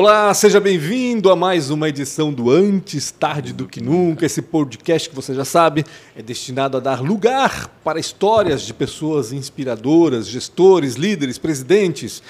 [0.00, 4.24] Olá, seja bem-vindo a mais uma edição do Antes Tarde do Que Nunca.
[4.26, 5.84] Esse podcast que você já sabe
[6.14, 12.22] é destinado a dar lugar para histórias de pessoas inspiradoras, gestores, líderes, presidentes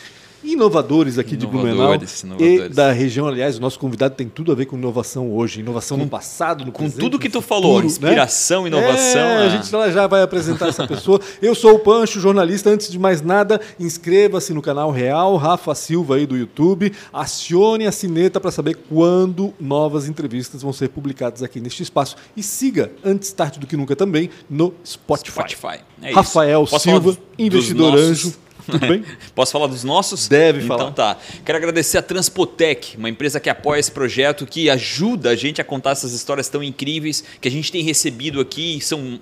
[0.42, 2.24] inovadores aqui inovadores, de Blumenau inovadores.
[2.40, 3.26] e da região.
[3.26, 6.64] Aliás, o nosso convidado tem tudo a ver com inovação hoje, inovação com, no passado,
[6.64, 8.68] no com tudo que tu futuro, falou, inspiração, né?
[8.68, 9.20] inovação.
[9.20, 9.46] É, a...
[9.46, 11.20] a gente já vai apresentar essa pessoa.
[11.40, 12.70] Eu sou o Pancho, jornalista.
[12.70, 16.92] Antes de mais nada, inscreva-se no canal Real Rafa Silva aí do YouTube.
[17.12, 22.42] Acione a sineta para saber quando novas entrevistas vão ser publicadas aqui neste espaço e
[22.42, 25.32] siga antes tarde do que nunca também no Spotify.
[25.32, 25.80] Spotify.
[26.02, 28.34] É Rafael Silva, investidor anjo
[28.70, 29.04] tudo bem?
[29.34, 30.28] Posso falar dos nossos?
[30.28, 30.90] Deve então, falar.
[30.90, 31.18] Então tá.
[31.44, 35.64] Quero agradecer a Transpotec, uma empresa que apoia esse projeto, que ajuda a gente a
[35.64, 38.78] contar essas histórias tão incríveis que a gente tem recebido aqui.
[38.80, 39.18] São,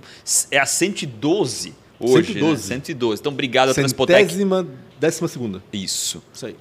[0.51, 2.35] é a 112 hoje.
[2.35, 2.63] 112.
[2.63, 2.77] Né?
[2.77, 3.21] 112.
[3.21, 4.21] Então, obrigado a Transpotec.
[4.21, 4.67] Centésima,
[4.99, 5.63] décima segunda.
[5.73, 6.23] Isso.
[6.33, 6.57] Isso aí.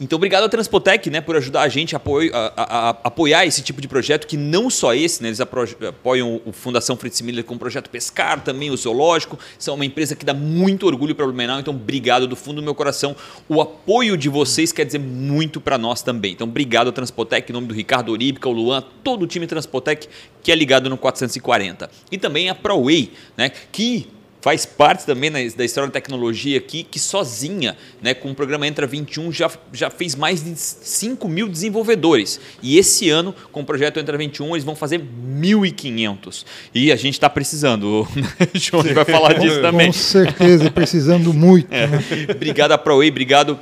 [0.00, 2.00] Então, obrigado à Transpotec né, por ajudar a gente a,
[2.34, 6.52] a, a, apoiar esse tipo de projeto, que não só esse, né, eles apoiam o
[6.52, 9.38] Fundação Fritz Miller com o projeto Pescar, também o Zoológico.
[9.58, 12.62] São uma empresa que dá muito orgulho para o Blumenau, então obrigado do fundo do
[12.62, 13.14] meu coração.
[13.48, 16.32] O apoio de vocês quer dizer muito para nós também.
[16.32, 20.08] Então, obrigado à Transpotec, em nome do Ricardo Oríbica, o Luan, todo o time Transpotec
[20.42, 21.88] que é ligado no 440.
[22.10, 24.08] E também a ProWay, né, que
[24.42, 28.88] faz parte também da história da tecnologia aqui, que sozinha, né, com o programa Entra
[28.88, 32.40] 21, já, já fez mais de 5 mil desenvolvedores.
[32.60, 36.44] E esse ano, com o projeto Entra 21, eles vão fazer 1.500.
[36.74, 38.28] E a gente está precisando, né?
[38.54, 39.86] João vai falar disso também.
[39.86, 41.72] Com certeza, precisando muito.
[41.72, 41.88] É.
[42.34, 43.58] Obrigado a ProWay, obrigado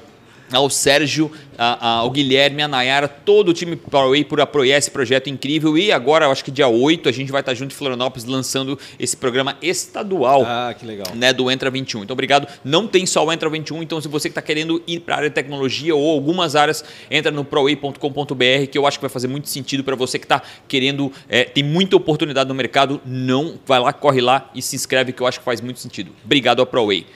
[0.52, 5.76] ao Sérgio, ao Guilherme, a Nayara, todo o time PowerWay por apoiar esse projeto incrível.
[5.76, 9.16] E agora, acho que dia 8, a gente vai estar junto em Florianópolis lançando esse
[9.16, 11.06] programa estadual ah, que legal.
[11.14, 12.04] Né, do Entra 21.
[12.04, 12.46] Então, obrigado.
[12.64, 15.18] Não tem só o Entra 21, então se você que está querendo ir para a
[15.18, 19.28] área de tecnologia ou algumas áreas, entra no proway.com.br, que eu acho que vai fazer
[19.28, 23.78] muito sentido para você que está querendo, é, tem muita oportunidade no mercado, não vai
[23.78, 26.10] lá, corre lá e se inscreve, que eu acho que faz muito sentido.
[26.24, 27.06] Obrigado ao ProWay.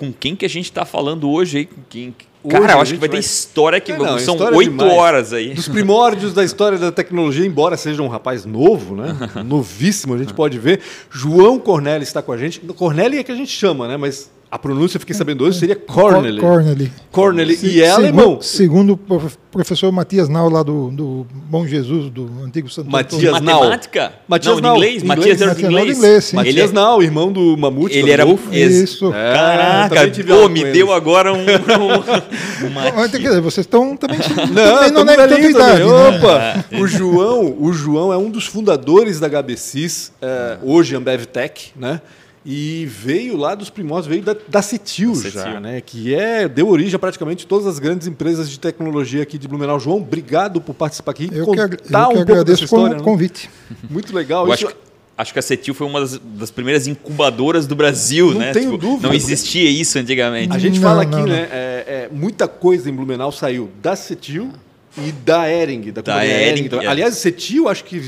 [0.00, 1.68] Com quem que a gente está falando hoje aí?
[1.90, 2.14] Quem,
[2.48, 5.52] Cara, eu acho que vai, ter história que é, não, são oito horas aí.
[5.52, 9.14] Dos primórdios da história da tecnologia, embora seja um rapaz novo, né?
[9.44, 10.80] Novíssimo, a gente pode ver.
[11.10, 12.58] João Corneli está com a gente.
[12.60, 13.98] Corneli é que a gente chama, né?
[13.98, 16.40] Mas a pronúncia, fiquei sabendo hoje, seria Corneli.
[16.40, 16.92] Corneli.
[17.12, 17.58] Corneli.
[17.62, 18.42] E é alemão.
[18.42, 23.44] Segundo o professor Matias Nau, lá do, do Bom Jesus, do Antigo Santo Matias Antônio.
[23.44, 23.60] Nau.
[23.60, 24.12] Matemática?
[24.26, 24.76] Matias Não, Nau.
[24.76, 25.02] inglês?
[25.04, 25.96] Matias era de inglês.
[25.96, 26.36] inglês sim.
[26.36, 26.72] Matias.
[26.72, 27.96] Nau, irmão do Mamute.
[27.96, 28.24] Ele era...
[28.50, 29.14] Isso.
[29.14, 31.42] É, Caraca, pô, me deu agora um...
[31.42, 31.46] um...
[33.08, 34.18] Quer dizer, vocês estão também...
[34.52, 35.84] Não, não é tanta idade.
[35.84, 35.84] Né?
[35.86, 36.64] Opa!
[36.76, 42.00] O João, o João é um dos fundadores da HBCIS, é, hoje Ambev Tech, né?
[42.44, 45.80] E veio lá dos primórdios, veio da, da Cetil já, né?
[45.80, 49.78] Que é, deu origem a praticamente todas as grandes empresas de tecnologia aqui de Blumenau.
[49.78, 51.28] João, obrigado por participar aqui.
[51.30, 53.04] Eu que, eu um que agradeço história, o né?
[53.04, 53.50] convite.
[53.88, 54.46] Muito legal.
[54.46, 54.68] Eu Isso...
[54.68, 54.76] acho,
[55.18, 58.52] acho que a Cetil foi uma das, das, primeiras incubadoras do Brasil, não né?
[58.52, 59.08] Tenho tipo, dúvida.
[59.08, 60.56] Não existia isso antigamente.
[60.56, 61.46] A gente não, fala aqui, não, né?
[61.52, 64.50] É, é, muita coisa em Blumenau saiu da Cetil
[64.96, 66.64] e da Ering, da, da Ering.
[66.64, 66.86] Ering.
[66.86, 68.02] Aliás, Cetil, acho que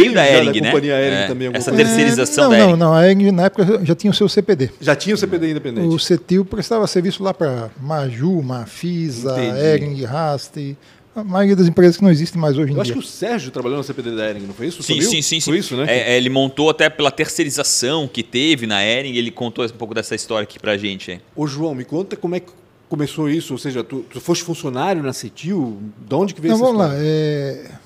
[0.00, 0.70] veio da Ering, da né?
[0.70, 1.50] Companhia Ering é, também.
[1.52, 2.70] Essa terceirização não, da Ering.
[2.70, 4.70] Não, não, a Ering na época já tinha o seu CPD.
[4.80, 5.86] Já tinha o CPD independente.
[5.88, 9.34] O CETIL prestava serviço lá para Maju, Mafisa.
[9.38, 10.76] Ering, Raste,
[11.16, 12.92] a maioria das empresas que não existem mais hoje em Eu dia.
[12.92, 14.82] acho que o Sérgio trabalhou na CPD da Ering, não foi isso?
[14.82, 15.50] Sim, sim, sim, sim.
[15.50, 15.86] Foi isso, né?
[15.88, 19.94] É, é, ele montou até pela terceirização que teve na Ering, ele contou um pouco
[19.94, 21.12] dessa história aqui pra gente.
[21.12, 21.22] Hein?
[21.34, 22.52] Ô João, me conta como é que
[22.88, 23.54] começou isso?
[23.54, 25.78] Ou seja, tu, tu foste funcionário na CETIL?
[26.06, 27.02] De onde que veio não, essa vamos história?
[27.02, 27.08] lá.
[27.08, 27.85] É...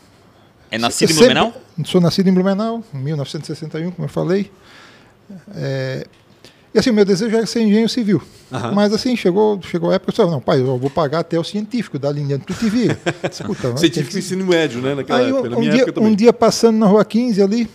[0.70, 1.54] É nascido em Blumenau?
[1.84, 4.50] Sou nascido em Blumenau, em 1961, como eu falei.
[5.54, 6.06] É,
[6.72, 8.22] e assim, meu desejo era ser engenheiro civil.
[8.50, 8.72] Uhum.
[8.72, 11.42] Mas assim, chegou, chegou a época, eu falei, não, pai, eu vou pagar até o
[11.42, 12.98] científico da linha de tu te vira.
[13.76, 14.18] científico que...
[14.18, 14.94] ensino médio, né?
[14.94, 17.68] Naquela Aí, época, um, dia, um dia passando na rua 15 ali,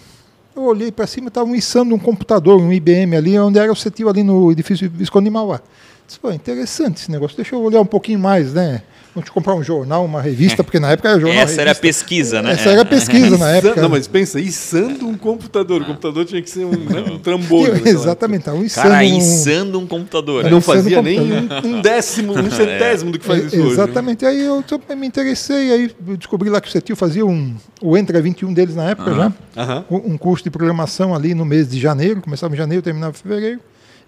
[0.56, 4.08] eu olhei para cima, estavam içando um computador, um IBM ali, onde era o CETIL
[4.08, 5.60] ali no edifício Visconde de Mauá.
[6.08, 8.82] Disse, pô, interessante esse negócio, deixa eu olhar um pouquinho mais, né?
[9.16, 11.42] Vamos comprar um jornal, uma revista, porque na época era jornal.
[11.42, 12.52] Essa era a pesquisa, né?
[12.52, 13.82] Essa era a pesquisa na época.
[13.82, 15.84] Não, mas pensa, içando um computador.
[15.84, 17.82] O computador tinha que ser um, né, um trambolho.
[17.88, 18.90] Exatamente, estava içando.
[18.90, 20.44] Cara, içando um computador.
[20.52, 23.72] Não fazia nem um, um, décimo, um centésimo do que faz isso é, hoje.
[23.72, 24.62] Exatamente, aí eu
[24.98, 28.90] me interessei, aí descobri lá que o CETIL fazia um, o Entra 21 deles na
[28.90, 29.34] época já,
[29.90, 33.62] um curso de programação ali no mês de janeiro, começava em janeiro, terminava em fevereiro,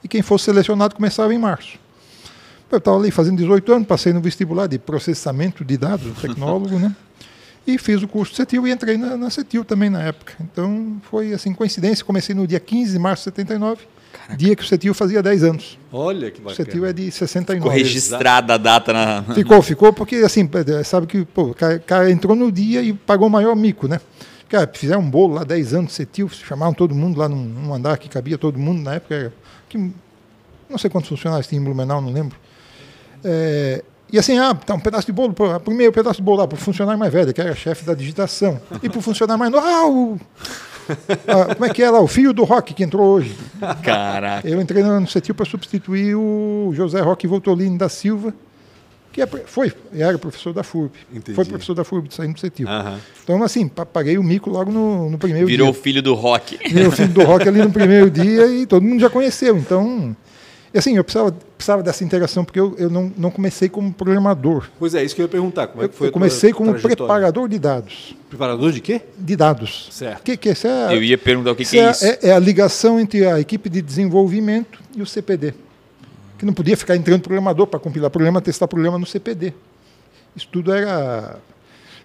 [0.04, 1.87] e quem fosse selecionado começava em março.
[2.72, 6.96] Eu estava ali fazendo 18 anos, passei no vestibular de processamento de dados, tecnólogo, né?
[7.66, 10.34] E fiz o curso CETIL e entrei na, na CETIL também na época.
[10.40, 12.04] Então foi assim, coincidência.
[12.04, 13.82] Comecei no dia 15 de março de 79
[14.36, 15.80] dia que o CETIL fazia 10 anos.
[15.92, 16.66] Olha que O bacana.
[16.66, 17.60] CETIL é de 69.
[17.60, 19.24] Ficou registrada a data na.
[19.34, 20.50] Ficou, ficou, porque assim,
[20.84, 24.00] sabe que o cara, cara entrou no dia e pagou o maior mico, né?
[24.50, 27.74] Cara, fizeram um bolo lá, 10 anos de CETIL, chamaram todo mundo lá num, num
[27.74, 29.16] andar que cabia todo mundo na época.
[29.16, 29.34] Era,
[29.68, 29.78] que,
[30.70, 32.38] não sei quantos funcionários tinha em Blumenau, não lembro.
[33.24, 36.48] É, e assim, ah, tá um pedaço de bolo, pro- primeiro pedaço de bolo lá
[36.48, 38.60] para o funcionário mais velho, que era chefe da digitação.
[38.82, 40.20] E para o funcionário mais novo, ah, o,
[41.28, 43.36] ah, como é que é lá, o filho do Rock que entrou hoje.
[43.84, 44.48] Caraca.
[44.48, 48.34] Eu entrei no CETIL para substituir o José Roque Voltolini da Silva,
[49.12, 50.92] que é, foi, era professor da FURB.
[51.12, 51.36] Entendi.
[51.36, 52.68] Foi professor da FURB, saindo do CETIL.
[53.24, 55.82] Então, assim, pa- paguei o mico logo no, no primeiro Virou o dia.
[55.82, 56.58] filho do rock.
[56.70, 59.58] Virou o filho do Rock ali no primeiro dia e todo mundo já conheceu.
[59.58, 60.16] Então,
[60.78, 64.70] e assim, eu precisava, precisava dessa interação porque eu, eu não, não comecei como programador.
[64.78, 65.66] Pois é, isso que eu ia perguntar.
[65.68, 66.96] Como é Eu, que foi eu comecei como trajetória?
[66.98, 68.16] preparador de dados.
[68.30, 69.02] Preparador de quê?
[69.18, 69.90] De dados.
[69.92, 70.22] Certo.
[70.22, 70.68] Que, que é isso?
[70.68, 72.06] É, Eu ia perguntar o que, que é isso.
[72.06, 75.56] é, é a ligação entre a equipe de desenvolvimento e o CPD.
[76.38, 79.54] Que não podia ficar entrando programador para compilar programa, testar programa no CPD.
[80.36, 81.40] Isso tudo era.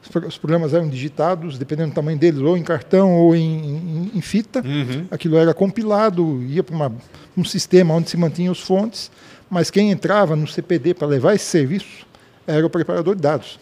[0.02, 3.40] Os pro- Os programas eram digitados, dependendo do tamanho deles, ou em cartão ou em,
[3.43, 4.62] em- em fita.
[5.10, 6.93] Aquilo era compilado, ia para uma-
[7.37, 9.10] um sistema onde se mantinham os fontes,
[9.49, 12.06] mas quem entrava no CPD para levar esse serviço
[12.46, 13.58] era o preparador de dados.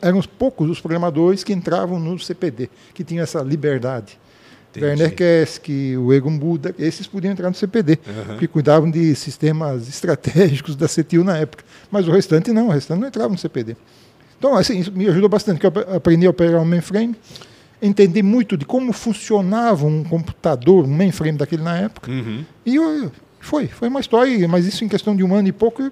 [0.00, 4.18] Eram os poucos os programadores que entravam no CPD, que tinham essa liberdade.
[4.70, 4.86] Entendi.
[4.86, 5.68] Werner Kesk,
[6.00, 7.98] o Egon Buda, esses podiam entrar no CPD,
[8.38, 11.64] que cuidavam de sistemas estratégicos da CETIL na época.
[11.90, 13.76] Mas o restante não, o restante não entrava no CPD.
[14.38, 17.14] Então, assim, isso me ajudou bastante, porque eu ap- aprendi a operar um mainframe,
[17.80, 22.44] entendi muito de como funcionava um computador, um mainframe daquele na época, Uhum.
[22.64, 23.10] e eu,
[23.40, 25.90] foi, foi uma história, mas isso em questão de um ano e pouco,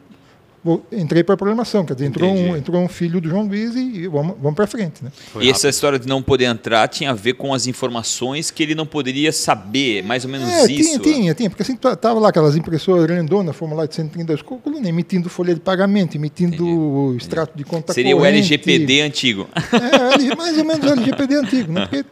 [0.93, 2.59] entrei para a programação, quer dizer, entrou um, Entendi.
[2.59, 5.03] entrou um filho do João Luiz e, e vamos, vamos para frente.
[5.03, 5.11] Né?
[5.33, 8.63] Foi E essa história de não poder entrar tinha a ver com as informações que
[8.63, 10.99] ele não poderia saber, mais ou menos É, isso.
[10.99, 14.87] tinha, tinha, tinha, porque assim, ta- tava lá aquelas impressoras grandonas, formulário de 132 colunas,
[14.89, 18.39] emitindo folha de pagamento, emitindo extrato de conta Seria o corrente.
[18.39, 19.49] LGPD antigo.
[19.73, 21.87] É, mais ou menos o LGPD antigo, né?
[21.91, 22.05] Porque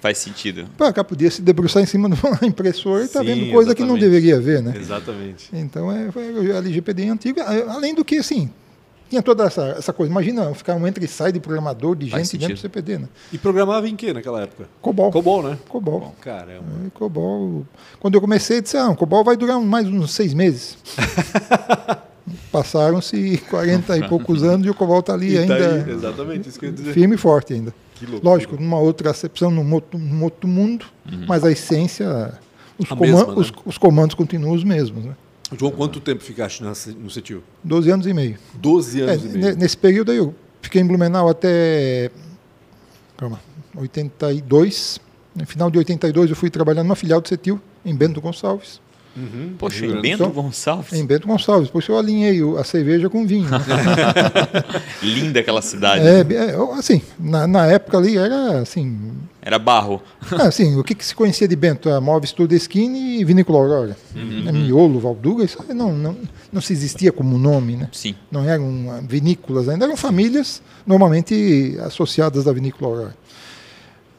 [0.00, 0.66] Faz sentido.
[0.76, 3.74] pô, cá podia se debruçar em cima de uma impressora e tá Sim, vendo coisa
[3.74, 4.10] que não exatamente.
[4.10, 4.74] deveria ver, né?
[4.76, 5.48] Exatamente.
[5.52, 8.48] Então, é, foi o LGPD antigo, a- além do que, assim,
[9.10, 10.10] tinha toda essa, essa coisa.
[10.12, 12.72] Imagina ficar um entra e sai de programador, de Faz gente dentro do sentido.
[12.74, 13.08] CPD, né?
[13.32, 14.68] E programava em quê naquela época?
[14.80, 15.10] COBOL.
[15.10, 15.58] Cobol, né?
[15.68, 16.14] COBOL.
[16.20, 16.64] Caramba.
[16.86, 17.66] É, COBOL.
[17.98, 20.76] Quando eu comecei, eu disse, ah, o COBOL vai durar mais uns seis meses.
[22.52, 26.48] Passaram-se 40 e poucos anos e o COBOL está ali E tá ainda aí, exatamente
[26.48, 26.92] isso que eu ia dizer.
[26.92, 27.74] firme e forte ainda.
[27.98, 28.32] Que loucura.
[28.32, 30.86] Lógico, numa outra acepção, num outro, num outro mundo,
[31.26, 32.38] mas a essência,
[32.78, 33.34] os, A coman- mesma, né?
[33.36, 35.04] os, os comandos continuam os mesmos.
[35.04, 35.16] Né?
[35.58, 37.42] João, quanto tempo ficaste no CETIL?
[37.64, 38.38] 12 anos e meio.
[38.54, 39.56] 12 É, anos e ne- meio.
[39.56, 42.10] nesse período aí eu fiquei em Blumenau até
[43.16, 43.40] calma,
[43.74, 45.00] 82.
[45.34, 48.80] No final de 82 eu fui trabalhar numa filial do CETIL, em Bento Gonçalves.
[49.18, 49.54] Uhum.
[49.58, 50.32] Poxa, em Bento Sul.
[50.32, 50.92] Gonçalves.
[50.92, 51.66] Em Bento Gonçalves.
[51.66, 53.50] Depois eu alinhei a cerveja com vinho.
[53.50, 53.58] né?
[55.02, 56.06] Linda aquela cidade.
[56.06, 59.12] É, é, assim, na, na época ali era assim,
[59.42, 60.00] Era barro.
[60.32, 61.90] Ah, assim, o que, que se conhecia de Bento?
[61.90, 63.96] A Móveis Tudesquini e Vinícola Aurora.
[64.14, 66.16] Né, Miolo, Valduga, isso aí não, não,
[66.52, 67.88] não se existia como nome, né?
[67.92, 68.14] Sim.
[68.30, 73.16] Não eram ah, vinícolas ainda, eram famílias normalmente associadas da Vinícola Aurora.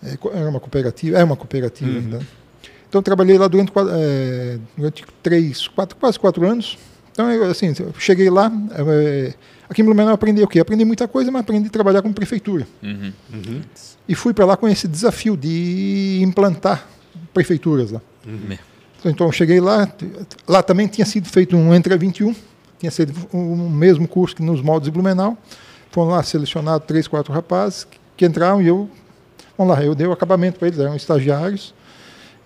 [0.03, 2.19] É, Era uma cooperativa, é uma cooperativa ainda.
[2.89, 6.77] Então trabalhei lá durante, eh, durante três, quatro, quase quatro anos.
[7.11, 9.33] Então, eu, assim, eu cheguei lá, eh,
[9.69, 10.59] aqui em Blumenau eu aprendi o quê?
[10.59, 12.67] Aprendi muita coisa, mas aprendi a trabalhar com prefeitura.
[12.81, 13.61] Uhum.
[14.07, 16.87] E fui para lá com esse desafio de implantar
[17.33, 18.01] prefeituras lá.
[18.25, 18.59] Me-
[19.05, 19.87] Então eu cheguei lá,
[20.47, 22.33] lá também tinha sido feito um Entra 21,
[22.79, 25.37] tinha sido o mesmo curso que nos moldes de Blumenau.
[25.91, 28.89] Foram lá selecionados três, quatro rapazes que- que entraram e eu,
[29.57, 31.73] vamos lá, eu dei o acabamento para eles, eram estagiários.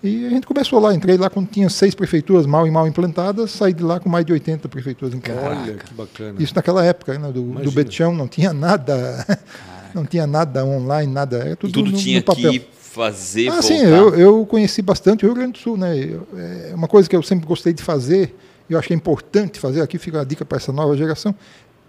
[0.04, 3.50] E a gente começou lá, entrei lá quando tinha seis prefeituras mal e mal implantadas,
[3.52, 5.58] saí de lá com mais de 80 prefeituras implantadas.
[5.60, 6.42] Olha, que bacana.
[6.42, 7.64] Isso naquela época, né, do, Imagina.
[7.64, 9.24] do Betchão, não tinha nada,
[9.94, 12.52] não tinha nada online, nada, era tudo, Tudo no, tinha no papel.
[12.52, 13.62] que fazer, Ah, voltar.
[13.66, 15.96] sim, eu, eu conheci bastante o Rio Grande do Sul, né?
[15.98, 18.36] Eu- é uma coisa que eu sempre gostei de fazer,
[18.68, 21.34] e eu acho que é importante fazer, aqui fica a dica para essa nova geração,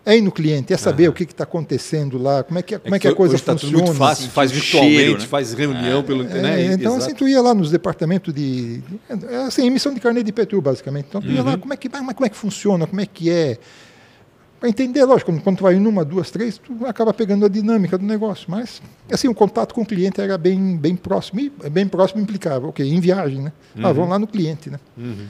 [0.06, 2.94] é ir no cliente, é saber o que está acontecendo lá, como é que, como
[2.96, 3.74] é que a coisa hoje tá funciona.
[3.78, 5.26] tudo muito fácil, faz Sentir o virtualmente, cheiro, né?
[5.28, 6.74] faz reunião pelo É, internet.
[6.80, 7.06] então, exato.
[7.06, 8.82] assim, tu ia lá nos departamentos de.
[9.30, 11.08] É assim, emissão de carnê de IPTU, basicamente.
[11.10, 11.46] Então, tu ia Uhum.
[11.50, 13.58] lá, como é, que, mas como é que funciona, como é que é.
[14.60, 17.50] Para entender, lógico, quando, quando tu vai em uma, duas, três, tu acaba pegando a
[17.50, 18.46] dinâmica do negócio.
[18.50, 18.82] Mas,
[19.12, 21.40] assim, o contato com o cliente era bem, bem próximo.
[21.42, 23.52] E bem próximo implicava, ok, em viagem, né?
[23.84, 24.80] Ah, vamos lá no cliente, né?
[24.98, 25.26] Uhum.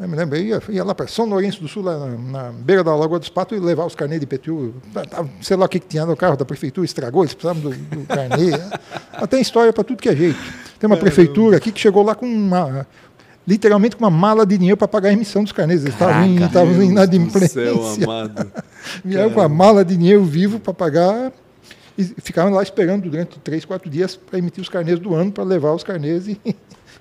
[0.00, 2.52] Eu me lembro, eu ia, ia lá para São Lourenço do Sul, lá na, na
[2.52, 4.72] beira da Lagoa dos Patos, e levar os carnês de IPTU.
[4.94, 7.60] Tá- tá- Sei lá o que, que tinha no carro da prefeitura, estragou, eles precisavam
[7.62, 8.52] do, do carnê.
[9.18, 10.38] Mas tem história para tudo que é jeito.
[10.78, 12.86] Tem uma prefeitura aqui que chegou lá com uma.
[13.44, 15.80] literalmente com uma mala de dinheiro para pagar a emissão dos carnês.
[15.82, 17.72] Eles estavam em, estavam em inadimplência.
[17.72, 18.52] do céu, amado.
[19.04, 21.32] Vieram com uma mala de dinheiro vivo para pagar
[21.96, 25.42] e ficaram lá esperando durante três, quatro dias para emitir os carnês do ano, para
[25.42, 26.40] levar os carnês e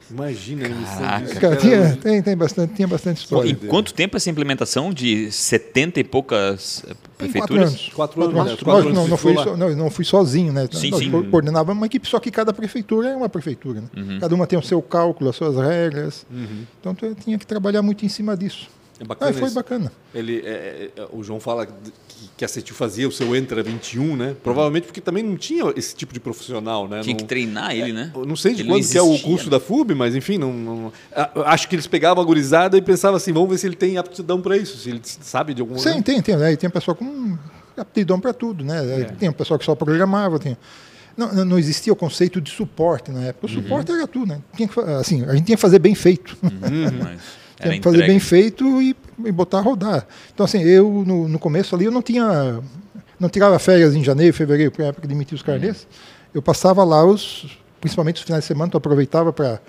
[0.09, 1.25] Imagina a emissão Caraca.
[1.25, 1.39] disso.
[1.41, 3.49] Cara, tinha, tem, tem bastante, tinha bastante história.
[3.49, 7.69] em quanto tempo essa implementação de 70 e poucas eh, Em quatro prefeituras?
[7.69, 7.89] anos.
[7.93, 8.41] Quatro anos, né?
[8.41, 10.67] Anos não, não, fui so- não, não fui sozinho, né?
[10.71, 11.11] Sim, Nós sim.
[11.11, 13.81] co- coordenava uma equipe, só que cada prefeitura é uma prefeitura.
[13.81, 13.87] Né?
[13.97, 14.19] Uhum.
[14.19, 16.25] Cada uma tem o seu cálculo, as suas regras.
[16.79, 18.67] Então eu tinha que trabalhar muito em cima disso.
[18.99, 19.55] É bacana Ah, foi isso.
[19.55, 19.91] bacana.
[20.13, 21.73] Ele, é, é, o João fala que,
[22.37, 24.35] que a Cetil fazia o seu Entra 21, né?
[24.43, 27.01] Provavelmente porque também não tinha esse tipo de profissional, né?
[27.01, 28.11] Tinha Não- que treinar ele, né?
[28.15, 29.51] Eu não sei de Ele quando que é o existia, curso né?
[29.51, 30.93] da FUB, mas enfim, não, não-
[31.45, 34.41] acho que eles pegavam a gurizada e pensavam assim, vamos ver se ele tem aptidão
[34.41, 36.35] para isso, se ele sabe de alguma Sim, tem, tem.
[36.35, 36.53] Né?
[36.53, 37.37] E tem pessoal com
[37.77, 39.01] aptidão para tudo, né?
[39.01, 39.03] É.
[39.05, 40.57] Tem um pessoal que só programava, tem.
[41.15, 43.47] Não, não- existia o conceito de suporte na época.
[43.47, 43.61] O Uhum.
[43.63, 44.41] suporte era tudo, né?
[44.55, 46.37] Tinha que, assim, a gente tinha que fazer bem feito.
[46.41, 47.19] Mas
[47.59, 48.11] era Tinha que fazer entregue.
[48.13, 48.95] bem feito e,
[49.25, 50.07] e botar a rodar.
[50.33, 52.59] Então, assim, eu no, no começo ali, eu não tinha.
[53.19, 55.87] Não tirava férias em janeiro, fevereiro, para a época de emitir os carnês.
[56.33, 59.59] Eu passava lá, os, principalmente os finais de semana, eu aproveitava para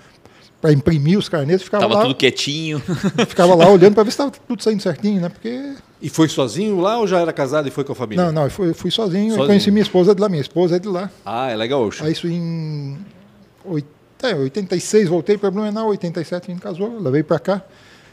[0.61, 2.79] para imprimir os carnês, ficava Tava lá, tudo quietinho.
[3.29, 5.29] ficava lá olhando para ver se estava tudo saindo certinho, né?
[5.29, 8.25] Porque E foi sozinho lá ou já era casado e foi com a família?
[8.25, 9.43] não, não, eu fui, eu fui sozinho, Sozinho.
[9.43, 11.09] eu conheci minha esposa de lá, minha esposa é de lá.
[11.25, 11.89] Ah, é legal.
[12.01, 12.97] Aí isso em
[14.27, 17.61] oit- é, 86 voltei para Blumenau, 87 a gente casou, levei para cá.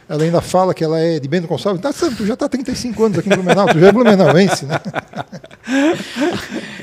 [0.09, 1.83] Ela ainda fala que ela é de Bento Gonçalves.
[1.83, 4.81] Tá, Sam, tu já está 35 anos aqui em Blumenau, tu já é blumenauense, né?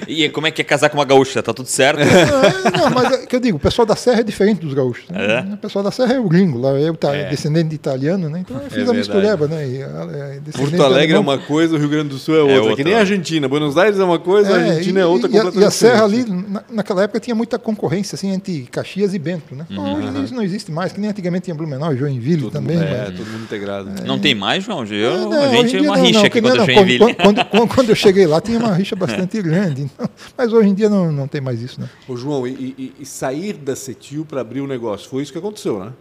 [0.07, 1.41] E como é que é casar com uma gaúcha?
[1.41, 2.01] Tá tudo certo?
[2.01, 5.09] É, não, mas é que eu digo, o pessoal da Serra é diferente dos gaúchos.
[5.09, 5.45] né?
[5.49, 5.53] É?
[5.53, 8.39] O pessoal da Serra é o gringo, lá eu tá descendente de italiano, né?
[8.41, 8.97] Então eu fiz a verdade.
[8.97, 9.65] mistureba, né?
[9.67, 12.59] E, é, descendente Porto Alegre é uma coisa, o Rio Grande do Sul é outra.
[12.61, 12.75] outra.
[12.75, 13.47] Que nem a Argentina.
[13.47, 15.71] Buenos Aires é uma coisa, a Argentina e, é outra e, a, completamente e a
[15.71, 16.49] Serra ali, diferente.
[16.51, 19.65] na- naquela época, tinha muita concorrência assim, entre Caxias e Bento, né?
[19.71, 22.77] Hoje isso não existe mais, que nem antigamente tinha Blumenau e Joinville Todo também.
[22.77, 23.89] é, todo mundo integrado.
[24.05, 24.85] Não tem mais, João?
[24.85, 26.65] Eu, Não, a hoje gente em é dia uma não, rixa não, aqui contra não,
[26.65, 26.97] Joinville.
[26.99, 29.83] quando, quando, quando- quando eu cheguei lá, tinha uma rixa bastante grande.
[29.83, 31.89] então, mas hoje em dia não, não tem mais isso, né?
[32.07, 35.37] Ô, João, e, e- e sair da Cetil para abrir o negócio, foi isso que
[35.37, 35.91] aconteceu, né?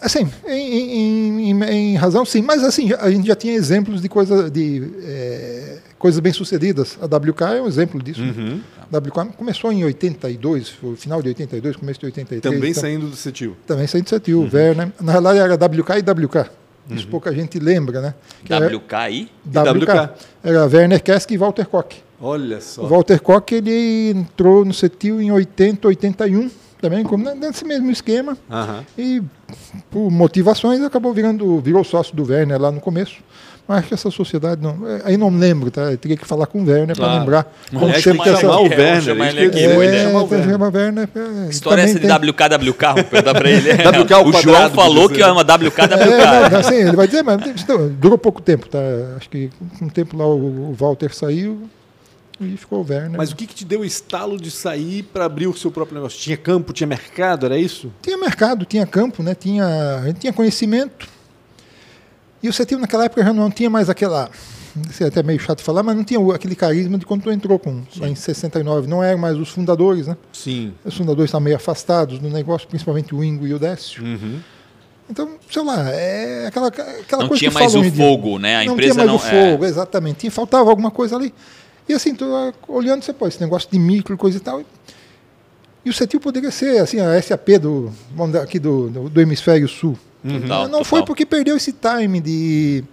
[0.00, 2.40] Assim, em, em- em- em razão, sim.
[2.40, 6.98] Mas assim, a gente já tinha exemplos de, coisa, de eh, coisas bem-sucedidas.
[7.00, 8.20] A WK é um exemplo disso.
[8.20, 8.56] Uhum.
[8.56, 8.60] né?
[8.92, 12.42] A WK começou em 82, foi o final de 82, começo de 83.
[12.42, 13.56] Também então- saindo do Cetil.
[13.64, 14.88] Também saiu de Cetil, o Werner.
[15.00, 16.50] Na realidade era WK e WK.
[16.90, 18.14] Isso pouca gente lembra, né?
[18.44, 19.30] Que era WKI?
[19.46, 20.10] WK.
[20.42, 22.02] Era Werner Kesk e Walter Koch.
[22.20, 22.82] Olha só.
[22.82, 28.36] O Walter Koch ele entrou no Cetil em 80, 81, também como nesse mesmo esquema.
[28.50, 28.84] Aham.
[28.98, 29.22] E
[29.88, 33.22] por motivações acabou virando, virou sócio do Werner lá no começo.
[33.66, 34.86] Mas acho que essa sociedade não.
[34.88, 35.82] é, Aí não lembro, tá?
[35.92, 37.20] Eu teria que falar com o Werner para Claro.
[37.20, 37.52] lembrar.
[37.70, 39.02] Vamos Aliás, chama tem que chamar o É, vamos Werner.
[39.02, 41.08] chamar isso ele que aqui, o É, que chamar o Werner.
[41.14, 43.72] é, História também essa de tem- WKWK, vou perguntar pra ele.
[43.72, 45.80] WK ao o João falou que é uma WKWK.
[46.02, 48.78] É, não, assim, ele vai dizer, mas então, durou pouco tempo, tá?
[49.16, 51.62] Acho que com o tempo lá o, o Walter saiu
[52.40, 53.16] e ficou o Werner.
[53.16, 55.94] Mas o que, que te deu o estalo de sair para abrir o seu próprio
[55.94, 56.18] negócio?
[56.18, 57.92] Tinha campo, tinha mercado, era isso?
[58.02, 59.36] Tinha mercado, tinha campo, né?
[59.36, 59.64] tinha,
[60.02, 61.06] a gente tinha conhecimento.
[62.42, 64.30] E o CETIL naquela época já não tinha mais aquela.
[64.88, 67.58] Isso é até meio chato falar, mas não tinha aquele carisma de quando tu entrou
[67.58, 68.88] com, lá em 69.
[68.88, 70.16] Não eram mais os fundadores, né?
[70.32, 70.72] Sim.
[70.84, 74.02] Os fundadores estavam meio afastados do negócio, principalmente o Ingo e o Décio.
[74.02, 74.40] Uhum.
[75.10, 78.62] Então, sei lá, é aquela, aquela Não coisa tinha que mais o fogo, né?
[78.62, 79.16] A não empresa tinha mais não.
[79.16, 80.20] o fogo, exatamente.
[80.20, 81.34] Tinha, faltava alguma coisa ali.
[81.88, 84.62] E assim, tu, ah, olhando, você pô, esse negócio de micro, coisa e tal.
[85.84, 87.92] E o CETIL poderia ser assim, a SAP do,
[88.42, 89.98] aqui do, do, do hemisfério sul.
[90.24, 91.06] É, total, não foi total.
[91.06, 92.84] porque perdeu esse time de.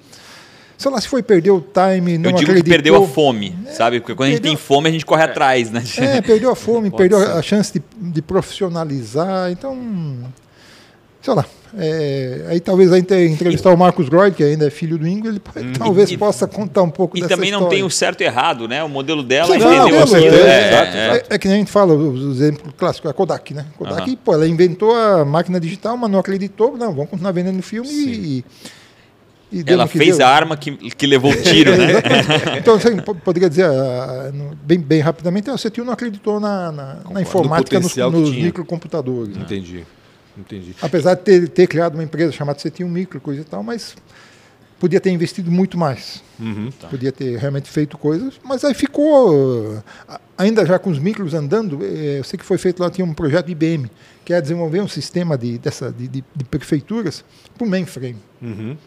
[0.77, 2.63] Sei lá se foi perder o time, não Eu digo acreditou.
[2.63, 3.99] que perdeu a fome, sabe?
[3.99, 5.83] Porque quando a gente perdeu- tem fome, a gente corre atrás, né?
[5.97, 7.31] É, perdeu a fome, perdeu ser.
[7.31, 7.81] a chance de,
[8.11, 9.51] de profissionalizar.
[9.51, 9.77] Então,
[11.21, 11.45] sei lá.
[11.77, 15.39] É, aí talvez a entrevistar o Marcos Groyd, que ainda é filho do Ingo, ele
[15.39, 16.13] pode- talvez Hum.
[16.13, 17.77] E- possa contar um pouco E dessa também não história.
[17.77, 18.83] tem o certo e errado, né?
[18.83, 21.17] O modelo dela Sim, entendeu não, certeza, É, é.
[21.29, 23.65] É, é que nem a gente fala, o exemplo clássico, a Kodak, né?
[23.77, 24.17] Kodak, Aham.
[24.23, 28.43] pô, ela inventou a máquina digital, mas não acreditou, não, vamos continuar vendendo filme e,
[29.51, 30.27] e Ela no fez deu.
[30.27, 31.93] a arma que, que levou o tiro, né?
[32.59, 36.71] Então, assim, po- poderia dizer, ah, no- bem, bem rapidamente, a CETIL não acreditou na,
[36.71, 38.45] na, na informática, nos, que nos tinha.
[38.45, 39.35] microcomputadores.
[39.35, 39.41] né?
[39.43, 39.83] Entendi.
[40.39, 40.75] Entendi.
[40.81, 43.95] Apesar de ter, ter criado uma empresa chamada CETIL Micro, coisa e tal, mas
[44.79, 46.23] podia ter investido muito mais.
[46.39, 46.71] Uhum.
[46.89, 51.79] Podia ter realmente feito coisas, mas aí ficou, ah, ainda já com os micros andando,
[51.83, 53.91] eh, eu sei que foi feito lá, tinha um projeto de IBM,
[54.23, 57.25] que era desenvolver um sistema de, dessa, de, de, de prefeituras
[57.57, 58.17] para o mainframe.
[58.41, 58.77] Uhum.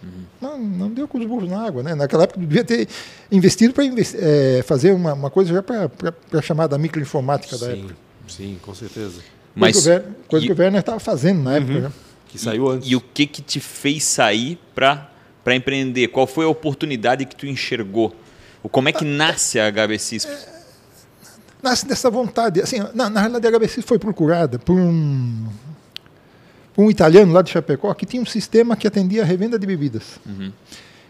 [0.40, 1.82] Não, não deu com os burros na água.
[1.82, 1.94] Né?
[1.94, 2.88] Naquela época devia ter
[3.30, 3.85] investido para
[4.64, 5.90] fazer uma, uma coisa já para
[6.32, 7.97] a chamada microinformática da Sim, época.
[8.28, 9.21] sim, com certeza.
[9.59, 11.80] Coisa, Mas que, o Werner, coisa e- que o Werner estava fazendo na época.
[11.80, 11.92] né?
[12.28, 12.88] Que saiu antes.
[12.88, 15.11] E, e o que que te fez sair para
[15.54, 16.09] empreender?
[16.09, 18.14] Qual foi a oportunidade que tu enxergou?
[18.62, 20.18] O como é que nasce a HBC?
[21.62, 22.61] Nasce dessa vontade.
[22.61, 25.47] Assim, na, na realidade, a HBC foi procurada por um,
[26.75, 29.66] por um italiano lá de Chapecó que tinha um sistema que atendia a revenda de
[29.66, 30.18] bebidas.
[30.26, 30.52] Uhum.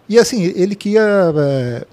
[0.09, 1.01] E assim, ele que ia.
[1.37, 1.87] É,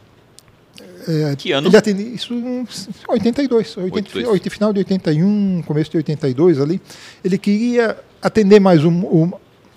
[1.08, 1.68] é, que ano?
[1.68, 2.66] Ele atendia isso em
[3.08, 4.54] 82, 80, 82.
[4.54, 6.82] final de 81, começo de 82 ali.
[7.24, 9.32] Ele queria atender mais um, um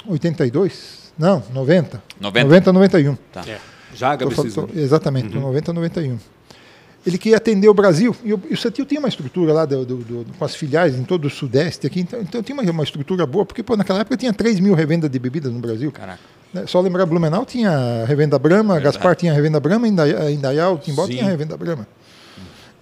[0.06, 1.12] 82?
[1.18, 2.02] Não, 90.
[2.20, 3.14] 90, 90 91.
[3.32, 3.44] Tá.
[3.46, 3.58] É.
[3.94, 4.56] Já HBCs.
[4.74, 5.42] Exatamente, uhum.
[5.42, 6.18] 90 91.
[7.04, 9.84] Ele queria atender o Brasil, e o, e o Cetil tinha uma estrutura lá do,
[9.84, 12.84] do, do, com as filiais em todo o Sudeste aqui, então, então tinha uma, uma
[12.84, 15.90] estrutura boa, porque pô, naquela época tinha 3 mil revendas de bebidas no Brasil.
[15.90, 16.20] Caraca.
[16.52, 16.64] Né?
[16.66, 18.96] Só lembrar, Blumenau tinha revenda Brahma, Verdade.
[18.96, 21.12] Gaspar tinha revenda Brahma, Indaial, Timbó Sim.
[21.12, 21.86] tinha revenda Brahma.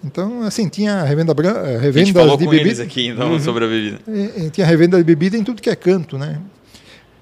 [0.02, 2.82] Então, assim, tinha revenda eh, revenda falou de bebida.
[2.82, 3.40] aqui, então, uhum.
[3.40, 3.98] sobre a bebida.
[4.08, 6.38] E, e, tinha revenda de bebida em tudo que é canto, né?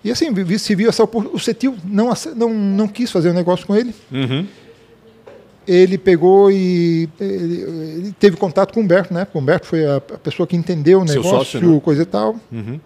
[0.04, 0.28] E assim,
[0.58, 3.92] se viu essa O Cetil não, não, não quis fazer o um negócio com ele.
[4.12, 4.46] Uhum.
[5.66, 9.26] Ele pegou e ele, ele, teve contato com o Humberto, né?
[9.34, 11.80] O Humberto foi a, a pessoa que entendeu o negócio, sócio, né?
[11.80, 12.36] coisa e tal.
[12.50, 12.78] Uhum.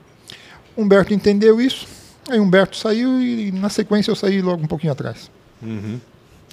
[0.77, 1.87] Humberto entendeu isso.
[2.29, 5.31] Aí Humberto saiu e na sequência eu saí logo um pouquinho atrás.
[5.63, 5.99] Uhum.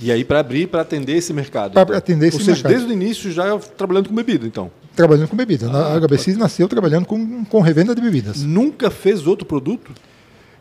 [0.01, 1.73] E aí para abrir, para atender esse mercado.
[1.73, 1.97] Para então.
[1.97, 2.71] atender esse Ou seja, mercado.
[2.71, 4.71] desde o início já trabalhando com bebida, então.
[4.95, 5.69] Trabalhando com bebida.
[5.71, 8.43] Ah, a HBC nasceu trabalhando com, com revenda de bebidas.
[8.43, 9.91] Nunca fez outro produto?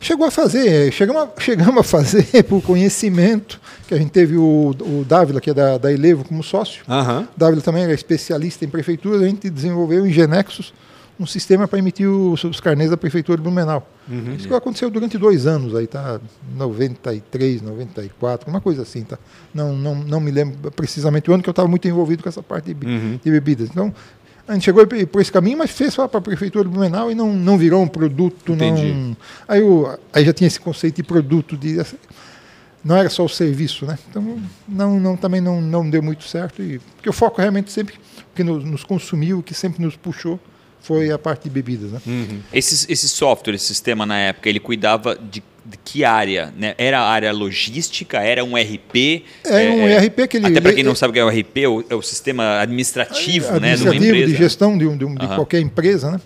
[0.00, 4.74] Chegou a fazer, chegamos a, chegamos a fazer por conhecimento, que a gente teve o,
[4.80, 6.84] o Dávila, que é da, da Elevo, como sócio.
[6.88, 7.26] Uhum.
[7.36, 10.72] Dávila também era especialista em prefeitura, a gente desenvolveu em Genexus
[11.18, 13.88] um sistema para emitir os, os carnês da prefeitura de Blumenau.
[14.08, 14.34] Uhum.
[14.34, 16.20] Isso aconteceu durante dois anos, aí tá
[16.54, 19.18] 93, 94, uma coisa assim, tá?
[19.52, 22.42] Não, não, não me lembro precisamente o ano que eu estava muito envolvido com essa
[22.42, 23.20] parte de, uhum.
[23.22, 23.68] de bebidas.
[23.68, 23.92] Então,
[24.46, 27.34] a gente chegou por esse caminho, mas fez para a prefeitura de Blumenau e não,
[27.34, 28.52] não virou um produto.
[28.52, 28.92] Entendi.
[28.92, 31.76] Não, aí, eu, aí já tinha esse conceito de produto, de,
[32.82, 33.84] não era só o serviço.
[33.84, 33.98] Né?
[34.08, 36.62] Então não, não, também não, não deu muito certo.
[36.62, 37.96] E, porque o foco realmente sempre,
[38.34, 40.40] que nos, nos consumiu, que sempre nos puxou,
[40.80, 41.92] foi a parte de bebidas.
[41.92, 42.00] Né?
[42.06, 42.40] Uhum.
[42.52, 46.52] Esse, esse software, esse sistema na época, ele cuidava de de que área?
[46.56, 46.74] Né?
[46.78, 48.18] Era a área logística?
[48.18, 49.24] Era um RP?
[49.44, 50.46] É um é, RP que ele.
[50.46, 53.60] Até para quem não sabe o que é o RP, é o sistema administrativo, administrativo
[53.60, 54.32] né, de uma empresa.
[54.32, 55.34] de gestão de, um, de, um, de uhum.
[55.34, 56.20] qualquer empresa, né?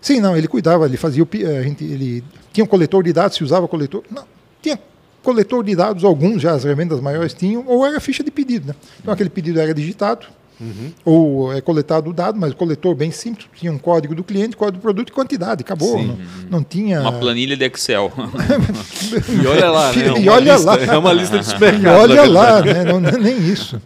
[0.00, 3.36] Sim, não, ele cuidava, ele fazia o, a gente, ele tinha um coletor de dados,
[3.36, 4.24] se usava coletor, não,
[4.60, 4.78] tinha
[5.22, 8.74] coletor de dados, alguns já as revendas maiores tinham, ou era ficha de pedido, né?
[8.98, 10.26] Então aquele pedido era digitado,
[10.60, 10.92] Uhum.
[11.04, 14.56] Ou é coletado o dado, mas o coletor bem simples, tinha um código do cliente,
[14.56, 16.02] código do produto e quantidade, acabou.
[16.02, 16.18] Não,
[16.50, 17.00] não, tinha.
[17.00, 18.12] Uma planilha de Excel.
[19.42, 20.20] e olha lá, né?
[20.20, 20.82] e olha lista, lá.
[20.82, 21.94] É uma lista de supermercado.
[21.94, 22.84] E olha lá, né?
[22.84, 23.80] não, nem isso.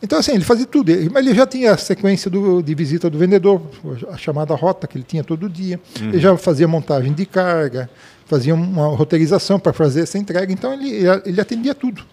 [0.00, 0.92] Então, assim, ele fazia tudo.
[1.10, 3.60] Mas ele já tinha a sequência do, de visita do vendedor,
[4.12, 5.80] a chamada rota que ele tinha todo dia.
[6.00, 6.10] Uhum.
[6.10, 7.90] Ele já fazia montagem de carga,
[8.26, 10.52] fazia uma roteirização para fazer essa entrega.
[10.52, 12.04] Então, ele, ele atendia tudo.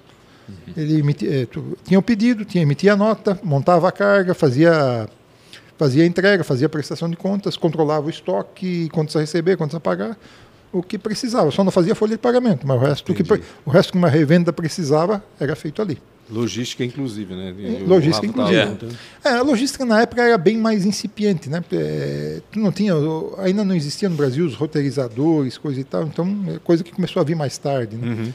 [0.47, 0.73] Uhum.
[0.75, 1.47] Ele emitia, eh,
[1.83, 5.07] tinha o pedido, tinha, emitia a nota, montava a carga, fazia,
[5.77, 9.75] fazia a entrega, fazia a prestação de contas, controlava o estoque, quantos a receber, quantos
[9.75, 10.17] a pagar,
[10.71, 11.51] o que precisava.
[11.51, 13.23] Só não fazia folha de pagamento, mas o resto, que,
[13.65, 15.97] o resto que uma revenda precisava era feito ali.
[16.29, 17.53] Logística, inclusive, né?
[17.57, 18.57] E logística, inclusive.
[19.23, 19.29] É.
[19.29, 21.63] a logística na época era bem mais incipiente, né?
[21.71, 22.93] É, não tinha,
[23.39, 27.19] ainda não existia no Brasil os roteirizadores, coisa e tal, então é coisa que começou
[27.19, 27.97] a vir mais tarde.
[27.97, 28.07] Né?
[28.07, 28.33] Uhum.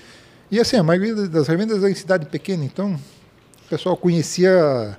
[0.50, 4.96] E assim, a maioria das revendas era em cidade pequena, então o pessoal conhecia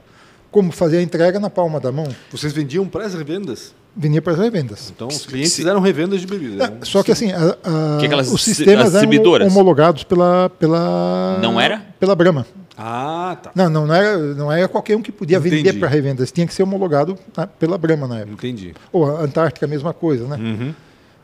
[0.51, 2.07] como fazer a entrega na palma da mão.
[2.31, 3.73] Vocês vendiam para as revendas?
[3.95, 4.91] Vendia para as revendas.
[4.95, 6.77] Então os clientes fizeram revendas de bebida.
[6.81, 11.39] É, só que assim, a, a, que aquelas, os sistemas eram homologados pela, pela.
[11.41, 11.85] Não era?
[11.99, 12.45] Pela Brahma.
[12.77, 13.51] Ah, tá.
[13.53, 15.57] Não, não, não, era, não era qualquer um que podia Entendi.
[15.57, 16.31] vender para revendas.
[16.31, 18.47] Tinha que ser homologado né, pela Brahma na época.
[18.47, 18.73] Entendi.
[18.93, 20.37] Ou a Antártica, a mesma coisa, né?
[20.37, 20.73] Uhum.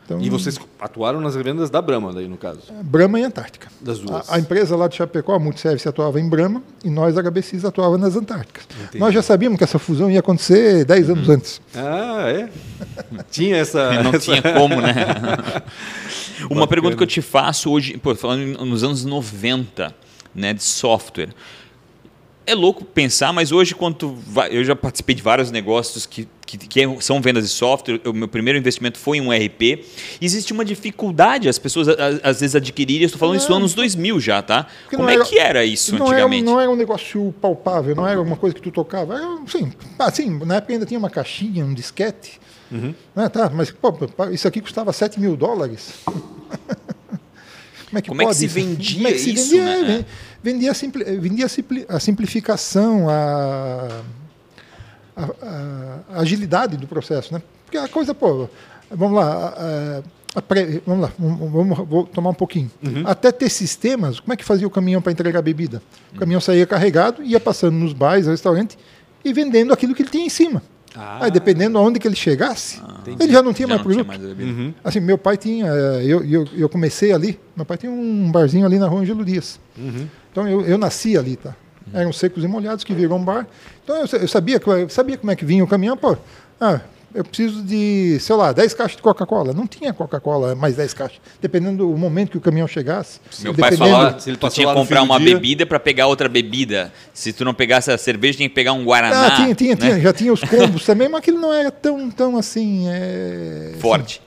[0.05, 2.61] Então, e vocês atuaram nas revendas da Brahma, daí no caso?
[2.83, 3.69] Brahma e Antártica.
[3.81, 4.29] Das duas.
[4.29, 7.65] A, a empresa lá de Chapecó, a Multiservice, atuava em Brahma e nós, a HBCs,
[7.65, 8.67] atuava nas Antárticas.
[8.79, 8.99] Entendi.
[8.99, 11.33] Nós já sabíamos que essa fusão ia acontecer 10 anos uhum.
[11.33, 11.61] antes.
[11.73, 12.49] Ah, é?
[13.31, 13.93] tinha essa.
[14.03, 14.19] Não essa...
[14.19, 14.93] tinha como, né?
[16.45, 16.67] Uma Bacana.
[16.67, 19.93] pergunta que eu te faço hoje, pô, falando nos anos 90,
[20.35, 21.29] né, de software.
[22.47, 24.15] É louco pensar, mas hoje, quando
[24.51, 28.27] eu já participei de vários negócios que, que, que, são vendas de software, o meu
[28.27, 29.83] primeiro investimento foi em um RP.
[30.21, 31.87] Existe uma dificuldade as pessoas
[32.23, 33.01] às vezes adquirirem.
[33.01, 34.67] Eu estou falando não, isso nos anos 2000 já, tá?
[34.89, 36.43] Como é era, que era isso não antigamente?
[36.43, 39.15] Era, não era um negócio palpável, não era uma coisa que tu tocava.
[39.15, 42.39] Era, assim, assim, na época ainda tinha uma caixinha, um disquete.
[42.71, 42.93] Uhum.
[43.15, 43.91] Ah, tá, mas pô,
[44.31, 45.93] isso aqui custava 7 mil dólares.
[47.89, 49.51] Como é que, Como é que se vendia Como é que se isso?
[49.51, 50.05] Vendia, né?
[50.45, 51.47] Vendia, a, simpli, vendia
[51.89, 54.01] a simplificação, a,
[55.17, 55.23] a,
[56.11, 57.33] a, agilidade do processo.
[57.33, 57.41] Né?
[57.65, 58.47] Porque a coisa, pô,
[58.91, 60.03] vamos lá,
[60.85, 62.69] vamos lá, vamos, vou tomar um pouquinho.
[62.85, 63.01] Uhum.
[63.07, 65.81] Até ter sistemas, como é que fazia o caminhão para entregar bebida?
[66.13, 68.77] O caminhão saía carregado, ia passando nos bares, restaurantes
[69.23, 70.61] e vendendo aquilo que ele tinha em cima.
[70.95, 71.25] Ah.
[71.25, 73.01] Aí, dependendo aonde que ele chegasse, ah.
[73.19, 74.19] ele já não tinha já mais não produto.
[74.19, 74.73] Tinha mais uhum.
[74.83, 78.65] Assim, meu pai tinha, eh, eu, eu, eu comecei ali, meu pai tinha um barzinho
[78.65, 79.59] ali na rua Angelo Dias.
[79.77, 80.07] Uhum.
[80.35, 81.55] Então eu, eu nasci ali, tá?
[81.93, 83.47] Eram secos e molhados que virou um bar.
[83.81, 86.17] Então eu, eu sabia, eu sabia como é que vinha o caminhão, pô.
[86.59, 86.81] Ah,
[87.13, 89.53] eu preciso de, sei lá, 10 caixas de Coca-Cola.
[89.53, 91.21] Não tinha Coca-Cola, mais 10 caixas.
[91.41, 93.21] Dependendo do momento que o caminhão chegasse.
[93.39, 95.35] Meu pai falava se ele tinha que comprar uma dia...
[95.35, 96.91] bebida para pegar outra bebida.
[97.13, 99.27] Se tu não pegasse a cerveja, tinha que pegar um Guaraná.
[99.27, 99.75] Ah, tinha, tinha, né?
[99.77, 100.01] tinha.
[100.01, 102.89] Já tinha os combos também, mas aquilo não era tão, tão assim...
[102.89, 104.21] É, Forte.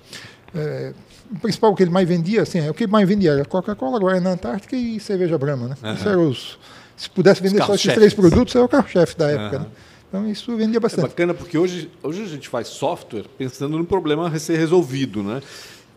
[0.54, 0.92] Assim, é,
[1.30, 4.76] o principal que ele mais vendia, assim, o que mais vendia era Coca-Cola, Guaraná Antártica
[4.76, 5.76] e cerveja Brahma, né?
[5.82, 5.94] Uhum.
[5.94, 6.58] Isso eram os...
[6.96, 9.62] Se pudesse vender só esses três produtos, era o carro-chefe da época, uhum.
[9.62, 9.68] né?
[10.08, 11.04] Então isso vendia bastante.
[11.04, 15.22] É bacana porque hoje, hoje a gente faz software pensando no problema a ser resolvido,
[15.22, 15.42] né?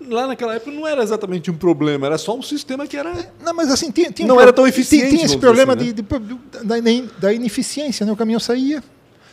[0.08, 3.14] Lá naquela época não era exatamente um problema, era só um sistema que era.
[3.42, 5.06] Não, mas assim, tinha, tinha não um era tão eficiente.
[5.06, 5.94] Tinha, tinha esse problema assim, né?
[5.94, 6.76] de, de, da,
[7.20, 8.12] da, ineficiência, né?
[8.12, 8.84] O caminhão saía,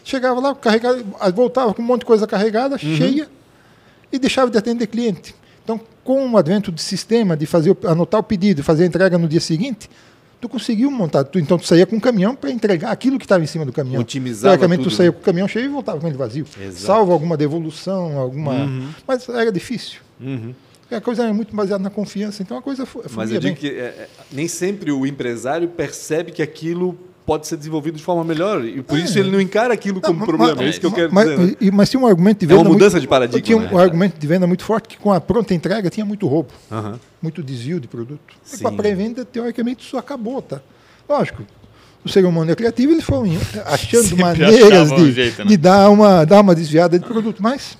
[0.04, 1.02] chegava lá, carregava,
[1.34, 2.96] voltava com um monte de coisa carregada, uhum.
[2.96, 3.28] cheia,
[4.12, 5.34] e deixava de atender cliente.
[5.68, 9.28] Então, com o advento de sistema, de fazer anotar o pedido, fazer a entrega no
[9.28, 9.90] dia seguinte,
[10.40, 11.24] tu conseguiu montar.
[11.24, 13.72] Tu, então tu saía com o caminhão para entregar aquilo que estava em cima do
[13.72, 14.00] caminhão.
[14.00, 15.12] Otimizava Teoricamente tu saía né?
[15.12, 16.46] com o caminhão cheio e voltava com ele vazio.
[16.58, 16.86] Exato.
[16.86, 18.54] Salvo alguma devolução, alguma...
[18.54, 18.88] Uhum.
[19.06, 20.00] Mas era difícil.
[20.18, 20.54] Uhum.
[20.90, 23.04] A coisa era muito baseada na confiança, então a coisa foi.
[23.14, 27.58] Mas eu digo que é, é, nem sempre o empresário percebe que aquilo pode ser
[27.58, 28.64] desenvolvido de forma melhor.
[28.64, 29.02] E por é.
[29.02, 30.54] isso ele não encara aquilo como não, problema.
[30.56, 31.58] Mas, é isso que eu quero mas, dizer.
[31.60, 31.70] Né?
[31.74, 32.60] Mas tinha um argumento de venda.
[32.60, 33.42] É uma mudança muito, de paradigma.
[33.42, 33.82] Tinha um né?
[33.82, 36.94] argumento de venda muito forte que com a pronta entrega tinha muito roubo, uhum.
[37.20, 38.34] muito desvio de produto.
[38.42, 38.56] Sim.
[38.56, 40.62] E com a pré-venda, teoricamente, isso acabou, tá?
[41.06, 41.42] Lógico,
[42.02, 43.24] o ser humano é criativo, eles foram
[43.66, 45.44] achando Sempre maneiras de, um jeito, né?
[45.44, 47.76] de dar, uma, dar uma desviada de produto, mas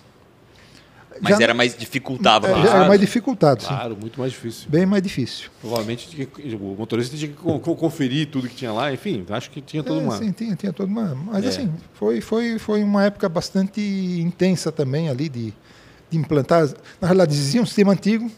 [1.21, 2.49] mas já, era mais dificultava.
[2.49, 3.65] É, era mais dificultado.
[3.65, 4.01] Claro, sim.
[4.01, 4.69] muito mais difícil.
[4.69, 5.51] Bem mais difícil.
[5.61, 10.01] Provavelmente o motorista tinha que conferir tudo que tinha lá, enfim, acho que tinha toda
[10.01, 10.17] é, uma.
[10.17, 11.15] Sim, tinha, tinha toda uma.
[11.15, 11.49] Mas é.
[11.49, 15.53] assim, foi, foi, foi uma época bastante intensa também ali de,
[16.11, 16.69] de implantar.
[17.01, 18.31] Na realidade, existia um sistema antigo.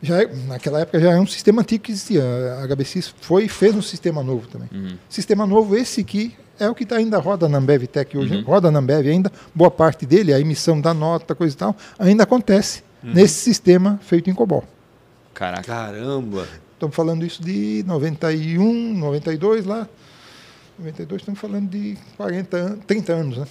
[0.00, 2.22] Já, é, naquela época já era um sistema antigo que existia.
[2.60, 4.68] A HBC foi e fez um sistema novo também.
[4.72, 4.96] Uhum.
[5.08, 8.42] Sistema novo esse que é o que tá, ainda roda na Ambev Tech hoje, uhum.
[8.42, 12.22] roda na Ambev ainda, boa parte dele, a emissão da nota, coisa e tal, ainda
[12.22, 13.12] acontece uhum.
[13.12, 14.64] nesse sistema feito em COBOL.
[15.34, 15.62] Caraca.
[15.62, 16.46] Caramba!
[16.74, 19.88] Estamos falando isso de 91, 92 lá.
[20.78, 23.46] 92 estamos falando de 40 anos, 30 anos, né?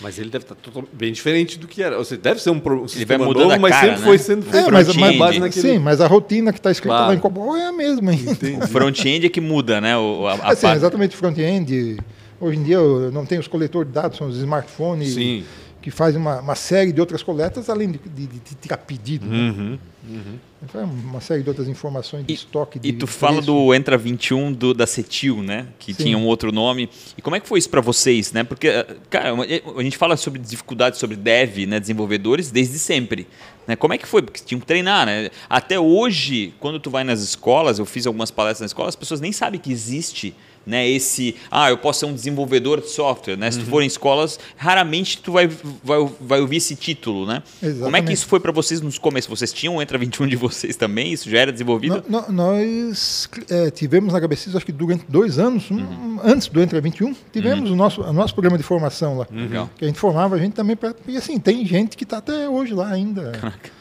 [0.00, 1.98] Mas ele deve estar tá bem diferente do que era.
[1.98, 4.06] Ou seja, deve ser um, um sistema novo, mas cara, sempre né?
[4.06, 5.68] foi sendo feito é, mas, mas, base naquele...
[5.72, 7.08] Sim, mas a rotina que está escrita claro.
[7.08, 8.10] lá em Cobol é a mesma.
[8.62, 9.96] O front-end é que muda, né?
[9.96, 11.98] O, a, a é, sim, exatamente, o front-end.
[12.40, 12.78] Hoje em dia
[13.12, 15.14] não tem os coletores de dados, são os smartphones.
[15.14, 15.44] Sim
[15.80, 19.26] que faz uma, uma, série de outras coletas, além de, de, de tirar pedido.
[19.26, 19.78] Né?
[20.10, 20.38] Uhum,
[20.74, 20.84] uhum.
[21.08, 22.78] Uma série de outras informações de e, estoque.
[22.78, 25.68] De, e tu fala do Entra 21 do, da Cetil, né?
[25.78, 26.04] Que Sim.
[26.04, 26.90] tinha um outro nome.
[27.16, 28.42] E como é que foi isso para vocês, né?
[28.42, 31.78] Porque, eh, cara, a gente fala sobre dificuldades sobre dev, né?
[31.78, 33.26] Desenvolvedores, desde sempre.
[33.66, 33.76] Né?
[33.76, 34.22] Como é que foi?
[34.22, 35.30] Porque tinham que treinar, né?
[35.48, 39.20] Até hoje, quando tu vai nas escolas, eu fiz algumas palestras nas escolas, as pessoas
[39.20, 40.34] nem sabem que existe
[40.66, 43.50] né, esse, ah, eu posso ser um desenvolvedor de software, né?
[43.50, 43.70] Se tu uhum.
[43.70, 45.48] for em escolas, raramente tu vai,
[45.82, 47.42] vai, vai ouvir esse título, né?
[47.62, 47.84] Exatamente.
[47.84, 49.28] Como é que isso foi para vocês nos começos?
[49.28, 51.12] Vocês tinham Entra 21 de vocês também?
[51.12, 52.02] Isso já era desenvolvido?
[52.08, 55.78] No, no, nós é, tivemos na KBC, acho que durante dois anos, uhum.
[55.78, 57.74] um, antes do Entra 21, tivemos uhum.
[57.74, 59.26] o, nosso, o nosso programa de formação lá.
[59.30, 59.68] Uhum.
[59.76, 62.48] Que a gente formava a gente também, pra, e assim, tem gente que está até
[62.48, 63.32] hoje lá ainda.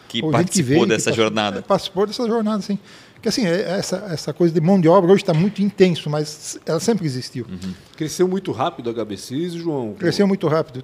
[0.07, 1.61] que participou que veio, dessa que jornada.
[1.61, 2.77] Participou dessa jornada, sim.
[3.21, 6.57] Que assim, é, essa, essa coisa de mão de obra hoje está muito intenso, mas
[6.65, 7.45] ela sempre existiu.
[7.49, 7.73] Uhum.
[7.97, 9.93] Cresceu muito rápido a HBCs, João?
[9.93, 10.81] Cresceu muito rápido.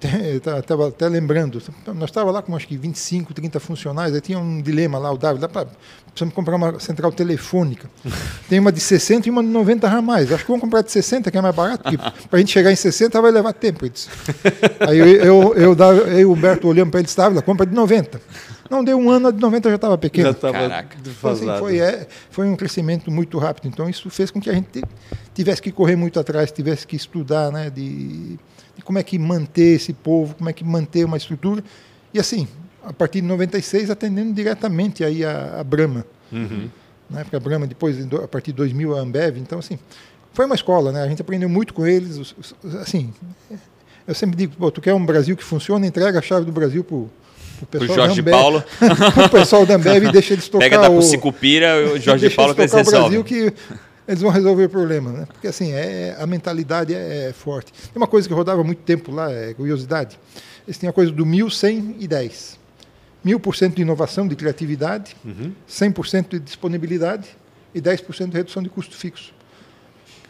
[0.57, 1.61] Estava até lembrando.
[1.87, 4.15] Nós estávamos lá com acho que 25, 30 funcionários.
[4.15, 5.67] Aí tinha um dilema lá, o David, lá
[6.15, 7.89] precisamos comprar uma central telefônica.
[8.47, 10.31] Tem uma de 60 e uma de 90 ramais.
[10.31, 11.97] Acho que vamos comprar de 60, que é mais barato, porque
[12.29, 13.85] para a gente chegar em 60 vai levar tempo.
[14.79, 17.75] Aí eu, eu, eu, eu, e o Humberto olhamos para ele e disse, compra de
[17.75, 18.21] 90.
[18.69, 20.29] Não deu um ano, a de 90 já estava pequeno.
[20.29, 23.67] Já estava então, assim, foi, é, foi um crescimento muito rápido.
[23.67, 24.81] Então, isso fez com que a gente
[25.33, 28.39] tivesse que correr muito atrás, tivesse que estudar né, de,
[28.75, 31.63] de como é que manter esse povo, como é que manter uma estrutura.
[32.13, 32.47] E assim,
[32.85, 36.05] a partir de 96, atendendo diretamente aí a, a Brahma.
[36.31, 36.69] Uhum.
[37.09, 39.37] Né, porque a Brahma, depois, a partir de 2000, a Ambev.
[39.37, 39.77] Então, assim,
[40.33, 41.01] foi uma escola, né?
[41.01, 42.35] A gente aprendeu muito com eles.
[42.81, 43.13] Assim,
[44.07, 46.83] eu sempre digo, pô, tu quer um Brasil que funciona, entrega a chave do Brasil
[46.83, 47.09] para o
[47.69, 48.63] pessoal Jorge Ambev, Paulo.
[49.25, 52.83] o pessoal da Ambev deixa eles tocar Pega da Pucicupira, o Jorge Paulo eles o
[52.83, 53.53] Brasil que
[54.07, 55.25] eles vão resolver o problema, né?
[55.25, 57.71] Porque assim, é, a mentalidade é, é, forte.
[57.71, 60.19] Tem uma coisa que rodava muito tempo lá, é curiosidade.
[60.67, 62.59] Eles tinham a coisa do 1110.
[63.25, 65.51] 1000% de inovação, de criatividade, uhum.
[65.67, 67.27] 100% de disponibilidade
[67.73, 69.33] e 10% de redução de custo fixo.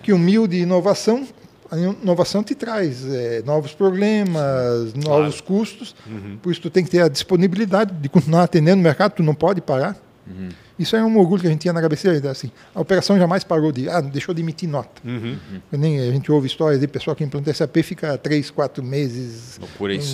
[0.02, 1.28] Que o mil de inovação,
[1.70, 5.44] a inovação te traz é, novos problemas, novos claro.
[5.44, 6.38] custos, uhum.
[6.42, 9.36] por isso tu tem que ter a disponibilidade de continuar atendendo o mercado, tu não
[9.36, 9.98] pode parar.
[10.28, 10.50] Uhum.
[10.78, 12.28] Isso é um orgulho que a gente tinha na HBC.
[12.28, 13.88] Assim, a operação jamais parou de.
[13.88, 15.02] Ah, deixou de emitir nota.
[15.06, 15.38] Uhum.
[15.72, 19.60] Nem, a gente ouve histórias de pessoal que implanta SAP fica três, quatro meses,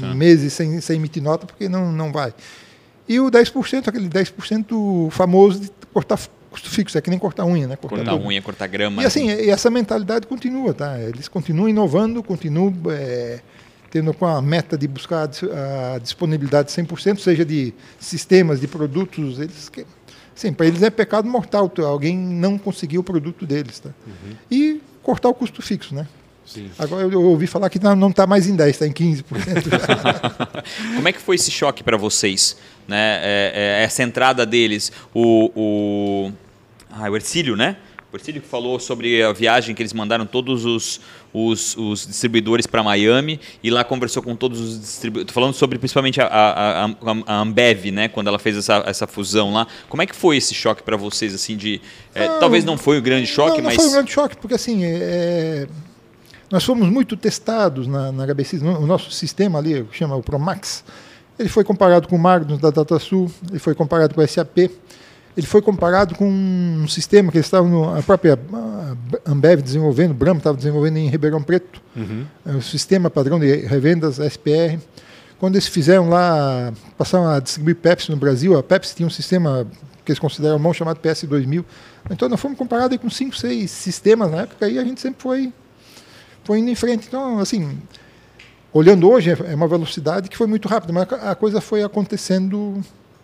[0.04, 2.34] um, meses sem, sem emitir nota porque não, não vai.
[3.08, 7.66] E o 10%, aquele 10% famoso de cortar custo fixo, é que nem cortar unha,
[7.66, 7.76] né?
[7.76, 9.02] Cortar, cortar unha, cortar grama.
[9.02, 11.00] E assim, e essa mentalidade continua, tá?
[11.00, 13.40] Eles continuam inovando, continuam é,
[13.90, 15.30] tendo com a meta de buscar
[15.94, 19.70] a disponibilidade 100%, seja de sistemas, de produtos, eles
[20.34, 23.80] Sim, para eles é pecado mortal alguém não conseguir o produto deles.
[23.80, 23.90] Tá?
[24.08, 24.36] Uhum.
[24.50, 26.08] E cortar o custo fixo, né?
[26.46, 26.70] Sim.
[26.80, 29.24] Agora eu ouvi falar que não está mais em 10%, está em 15%.
[30.96, 32.58] Como é que foi esse choque para vocês?
[32.88, 33.20] Né?
[33.22, 36.32] É, é, essa entrada deles, o, o,
[36.92, 37.78] ah, o Ercílio, né?
[38.12, 41.00] O Ercílio que falou sobre a viagem que eles mandaram todos os,
[41.34, 45.34] os, os distribuidores para Miami e lá conversou com todos os distribuidores.
[45.34, 46.90] Falando sobre principalmente a, a, a,
[47.26, 48.10] a, Ambev, né?
[48.10, 49.66] Quando ela fez essa, essa fusão lá.
[49.88, 51.80] Como é que foi esse choque para vocês, assim, de...
[52.14, 53.78] É, talvez não foi o grande choque, não, não mas...
[53.78, 54.84] Não foi o grande choque, porque assim...
[54.84, 55.68] É,
[56.52, 60.84] nós fomos muito testados na, na HBC, o nosso sistema ali, que chama o Promax,
[61.42, 64.58] ele foi comparado com o Magnus da DataSul, ele foi comparado com o SAP,
[65.36, 68.38] ele foi comparado com um sistema que eles estavam, a própria
[69.26, 72.26] Ambev desenvolvendo, o Brahma estava desenvolvendo em Ribeirão Preto, uhum.
[72.46, 74.80] É o sistema padrão de revendas SPR.
[75.40, 79.66] Quando eles fizeram lá, passaram a distribuir Pepsi no Brasil, a Pepsi tinha um sistema
[80.06, 81.66] que eles consideram mão chamado PS2000.
[82.10, 85.52] Então nós fomos comparados com cinco, seis sistemas na época e a gente sempre foi,
[86.44, 87.08] foi indo em frente.
[87.08, 87.80] Então, assim,
[88.74, 92.82] olhando hoje, é uma velocidade que foi muito rápida, mas a coisa foi acontecendo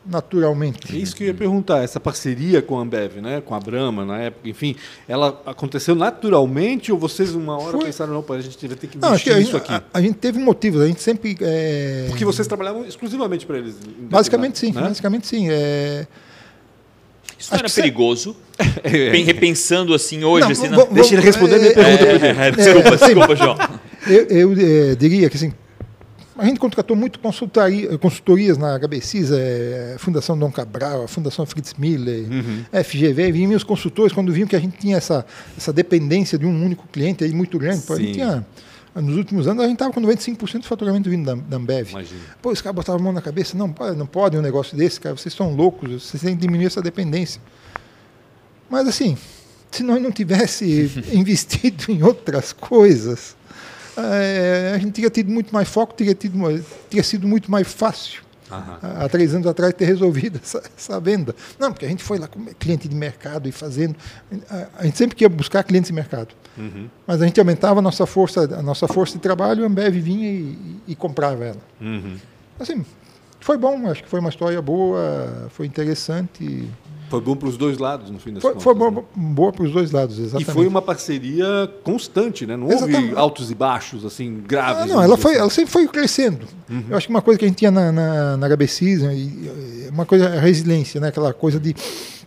[0.10, 0.96] naturalmente.
[0.96, 4.06] É isso que eu ia perguntar, essa parceria com a Ambev, né, com a Brahma
[4.06, 4.76] na época, enfim,
[5.08, 7.86] ela aconteceu naturalmente ou vocês uma hora Foi...
[7.86, 9.74] pensaram, não, a gente vai ter que investir não, nisso aqui?
[9.74, 11.38] A, a, gente teve motivos, a gente sempre...
[11.42, 12.06] É...
[12.08, 13.76] Porque vocês trabalhavam exclusivamente para eles?
[14.00, 14.82] Basicamente sim, né?
[14.82, 15.48] basicamente sim.
[15.50, 16.08] É...
[17.38, 18.36] Isso não era perigoso?
[19.26, 20.88] Repensando assim hoje, não, assim, não...
[20.92, 22.40] Deixa ele responder a minha pergunta é, primeiro.
[22.42, 23.58] É, desculpa, desculpa, João.
[24.10, 24.54] Eu, eu
[24.91, 25.54] é, diria que assim,
[26.38, 32.28] a gente contratou muito consultorias na HBCIS, é, Fundação Dom Cabral, a Fundação Fritz Miller,
[32.32, 32.84] uhum.
[32.84, 35.26] FGV, vinham os consultores quando viam que a gente tinha essa,
[35.58, 37.84] essa dependência de um único cliente aí muito grande.
[37.89, 38.46] A gente tinha,
[38.93, 41.89] nos últimos anos, a gente estava com 95% do faturamento vindo da, da Ambev.
[41.89, 42.22] Imagina.
[42.39, 45.15] Pô, os caras botavam a mão na cabeça, não, não pode um negócio desse, cara,
[45.17, 47.41] vocês estão loucos, vocês têm que diminuir essa dependência.
[48.70, 49.17] Mas assim,
[49.72, 53.37] se nós não tivesse investido em outras coisas,
[53.98, 56.38] é, a gente teria tido muito mais foco, teria, tido,
[56.90, 58.22] teria sido muito mais fácil.
[58.50, 59.04] Uhum.
[59.04, 61.36] Há três anos atrás ter resolvido essa, essa, venda.
[61.60, 63.96] Não, porque a gente foi lá com cliente de mercado e fazendo.
[64.78, 66.34] A, gente sempre queria buscar clientes de mercado.
[66.58, 66.88] Uhum.
[67.06, 70.32] Mas a gente aumentava a nossa força, a nossa força de trabalho, a Ambev vinha
[70.32, 71.62] e, e, e comprava ela.
[71.82, 72.16] Uhum.
[72.60, 72.86] Assim,
[73.40, 76.70] foi bom, acho que foi uma história boa, foi interessante.
[77.10, 78.63] Foi bom para os dois lados, no fim das foi, contas.
[78.63, 79.04] Foi boa, né?
[79.15, 80.50] boa para os dois lados, exatamente.
[80.50, 82.58] E foi uma parceria constante, né?
[82.58, 82.98] Não exatamente.
[82.98, 84.84] houve altos e baixos, assim, graves.
[84.84, 85.41] Ah, não, ela, foi, assim.
[85.41, 86.46] ela sempre foi crescendo.
[86.70, 86.84] Uhum.
[86.89, 90.28] Eu acho que uma coisa que a gente tinha na, na, na HBC, uma coisa
[90.28, 91.08] a resiliência, né?
[91.08, 91.74] Aquela coisa de,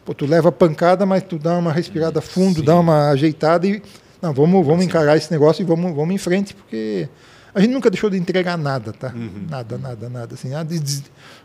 [0.05, 2.65] pô, tu leva pancada, mas tu dá uma respirada fundo, Sim.
[2.65, 3.83] dá uma ajeitada e,
[4.23, 7.07] não, vamos, vamos encarar esse negócio e vamos, vamos em frente, porque
[7.55, 9.13] a gente nunca deixou de entregar nada, tá?
[9.15, 9.47] Uhum.
[9.49, 10.35] Nada, nada, nada.
[10.35, 10.65] Assim, a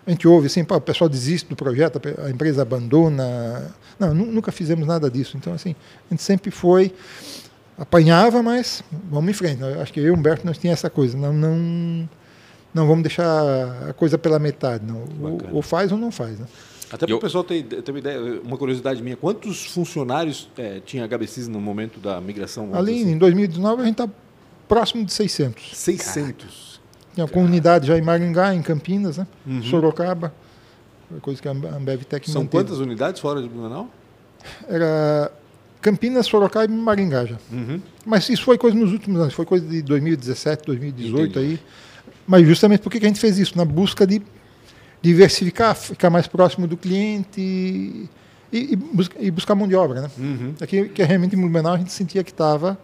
[0.10, 3.74] gente ouve assim, o pessoal desiste do projeto, a empresa abandona.
[4.00, 5.38] Não, nunca fizemos nada disso.
[5.38, 5.76] Então, assim,
[6.10, 6.94] a gente sempre foi,
[7.78, 9.62] apanhava, mas vamos em frente.
[9.62, 11.18] Eu acho que eu e o Humberto nós tínhamos essa coisa.
[11.18, 12.10] Não, não,
[12.74, 14.84] não vamos deixar a coisa pela metade.
[14.86, 15.06] Não.
[15.22, 16.40] Ou, ou faz ou não faz.
[16.40, 16.46] Né?
[16.92, 21.08] Até para o pessoal ter, ter uma ideia, uma curiosidade minha, quantos funcionários é, tinha
[21.08, 22.74] HBCs no momento da migração?
[22.76, 23.12] Ali, assim?
[23.12, 24.10] em 2019, a gente está
[24.68, 25.72] próximo de 600.
[25.74, 26.82] 600?
[27.16, 29.28] Tem a comunidade já em Maringá, em Campinas, né?
[29.46, 29.64] Uhum.
[29.64, 30.34] Sorocaba,
[31.22, 32.64] coisa que a Ambev Tech São manteve.
[32.64, 33.90] quantas unidades fora de Blumenau?
[34.68, 35.32] Era
[35.82, 37.38] Campinas, Sorocaba e Maringá já.
[37.52, 37.80] Uhum.
[38.06, 41.40] Mas isso foi coisa nos últimos anos, foi coisa de 2017, 2018 Entendi.
[41.54, 41.60] aí.
[42.28, 43.58] Mas justamente porque que a gente fez isso?
[43.58, 44.22] Na busca de
[45.02, 48.10] diversificar, ficar mais próximo do cliente e,
[48.52, 48.78] e,
[49.20, 50.12] e buscar mão de obra, né?
[50.18, 50.56] Uhum.
[50.60, 52.78] Aqui, que realmente em Blumenau a gente sentia que estava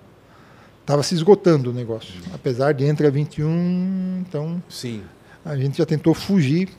[0.82, 2.14] estava se esgotando o negócio.
[2.34, 5.04] Apesar de entre a 21, então Sim.
[5.46, 6.70] a gente já tentou fugir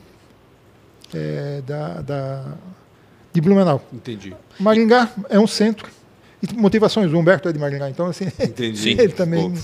[1.15, 2.55] é, da, da,
[3.33, 3.83] de Blumenau.
[3.93, 4.35] Entendi.
[4.59, 5.89] Maringá é um centro.
[6.43, 8.91] E motivações, o Humberto é de Maringá, então assim, Entendi.
[8.99, 9.55] ele também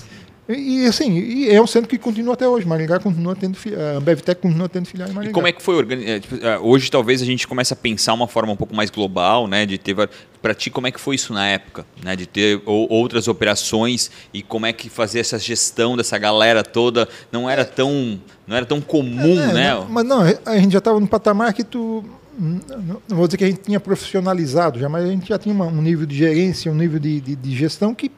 [0.51, 2.65] E, assim, e é um centro que continua até hoje.
[2.65, 5.29] Maringá continua tendo a Ambevtec continua tendo filial em Maringá.
[5.29, 8.13] E como é que foi é, tipo, é, hoje talvez a gente comece a pensar
[8.15, 9.95] uma forma um pouco mais global, né, de ter
[10.41, 14.09] para ti como é que foi isso na época, né, de ter ou, outras operações
[14.33, 18.65] e como é que fazer essa gestão dessa galera toda não era tão não era
[18.65, 19.73] tão comum, é, né?
[19.75, 22.03] Não, mas não, a gente já estava no patamar que tu
[22.39, 25.81] não vou dizer que a gente tinha profissionalizado já, mas a gente já tinha um
[25.81, 28.09] nível de gerência, um nível de, de, de gestão que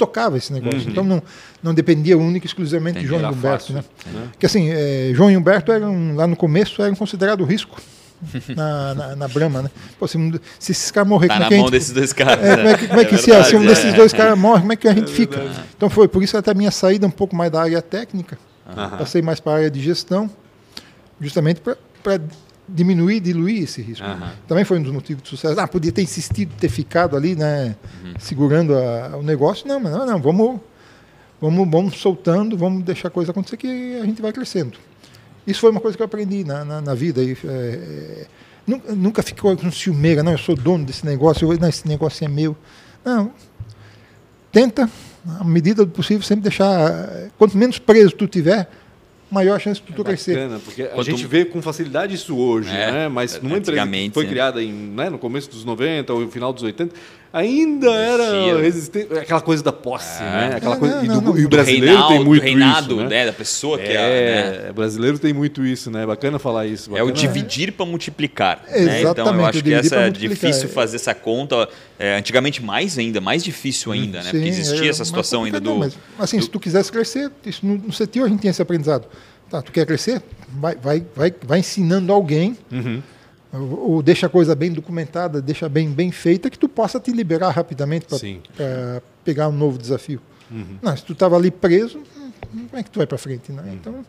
[0.00, 0.80] tocava esse negócio.
[0.80, 0.88] Uhum.
[0.88, 1.22] Então não,
[1.62, 3.58] não dependia única e exclusivamente Entendi, de João e Humberto.
[3.58, 3.84] Fácil, né?
[4.06, 4.28] né?
[4.38, 7.80] Que assim, é, João e Humberto eram, lá no começo eram considerados risco.
[8.54, 9.70] na, na, na Brahma, né?
[9.98, 10.18] Pô, se,
[10.58, 12.44] se esses caras morrerem, tá como é mão gente, desses dois caras.
[12.44, 14.60] É, como é que, como é que é se, se um desses dois caras morre,
[14.60, 15.40] como é que a gente fica?
[15.74, 18.98] Então foi por isso até a minha saída um pouco mais da área técnica, uhum.
[18.98, 20.28] passei mais para a área de gestão,
[21.18, 22.20] justamente para
[22.74, 24.06] diminuir, diluir esse risco.
[24.06, 24.30] Uhum.
[24.46, 25.58] Também foi um dos motivos de sucesso.
[25.58, 28.14] Ah, podia ter insistido, ter ficado ali, né, uhum.
[28.18, 29.66] segurando a, o negócio.
[29.66, 30.60] Não, mas não, não, vamos,
[31.40, 34.78] vamos, vamos soltando, vamos deixar a coisa acontecer que a gente vai crescendo.
[35.46, 37.22] Isso foi uma coisa que eu aprendi na, na, na vida.
[37.22, 38.26] E, é, é,
[38.66, 42.24] nunca, nunca ficou com ciumeira, não, eu sou dono desse negócio, eu, não, esse negócio
[42.24, 42.56] é meu.
[43.04, 43.32] Não,
[44.52, 44.88] tenta,
[45.38, 48.70] à medida do possível, sempre deixar, quanto menos preso tu tiver,
[49.30, 50.34] maior chance de tu é crescer.
[50.34, 51.00] Bacana, porque Quanto...
[51.00, 53.08] a gente vê com facilidade isso hoje, é, né?
[53.08, 56.52] Mas numa empresa que foi criada em, né, no começo dos 90 ou no final
[56.52, 56.94] dos 80,
[57.32, 60.26] ainda era resistente, aquela coisa da posse, é.
[60.26, 60.52] né?
[60.56, 63.08] Aquela coisa, não, não, não, e, do, e o brasileiro tem muito reinado, isso, né?
[63.08, 63.26] né?
[63.26, 64.72] Da pessoa que é, é né?
[64.72, 66.04] brasileiro tem muito isso, né?
[66.04, 66.90] Bacana falar isso.
[66.90, 68.62] Bacana, é o dividir para multiplicar.
[68.68, 69.02] Né?
[69.02, 71.68] Então eu acho que essa é difícil fazer essa conta.
[71.98, 74.30] É, antigamente mais ainda, mais difícil ainda, né?
[74.30, 75.76] Sim, Porque existia essa situação ainda do.
[75.76, 76.44] Mas, assim, do...
[76.44, 79.06] se tu quisesse crescer, isso no, no CETIL a gente tinha esse aprendizado.
[79.50, 80.22] Tá, tu quer crescer?
[80.48, 82.56] Vai, vai, vai, vai ensinando alguém.
[82.72, 83.02] Uhum
[83.52, 87.50] ou deixa a coisa bem documentada, deixa bem, bem feita, que tu possa te liberar
[87.50, 90.20] rapidamente para pegar um novo desafio.
[90.50, 90.78] Uhum.
[90.80, 92.30] Não, se tu estava ali preso, hum,
[92.68, 93.52] como é que tu vai para frente?
[93.52, 93.62] Né?
[93.62, 93.74] Uhum.
[93.74, 94.04] Então,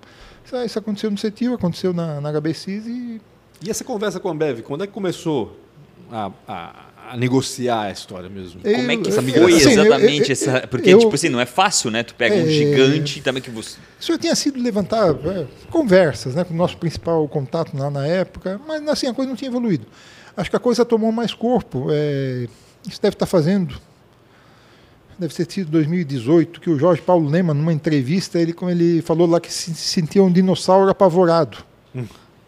[0.66, 3.22] isso, aconteceu no CETIL, aconteceu na, na HBCIS e...
[3.64, 5.60] E essa conversa com a Bev, quando é que começou
[6.12, 8.62] a, a a negociar a história mesmo.
[8.64, 10.68] Eu, Como é que foi assim, exatamente eu, eu, essa.
[10.68, 12.04] Porque, tipo assim, não é fácil, né?
[12.04, 13.78] Tu pega é, um gigante também que você.
[14.00, 18.60] Isso tinha sido levantar é, conversas né, com o nosso principal contato lá na época,
[18.68, 19.86] mas assim, a coisa não tinha evoluído.
[20.38, 21.88] Acho que a coisa tomou mais corpo.
[21.92, 22.48] É,
[22.88, 23.76] isso deve estar fazendo.
[25.20, 29.28] Deve ter sido 2018, que o Jorge Paulo Lema, numa entrevista, ele, como ele falou
[29.28, 31.58] lá que se sentia um dinossauro apavorado.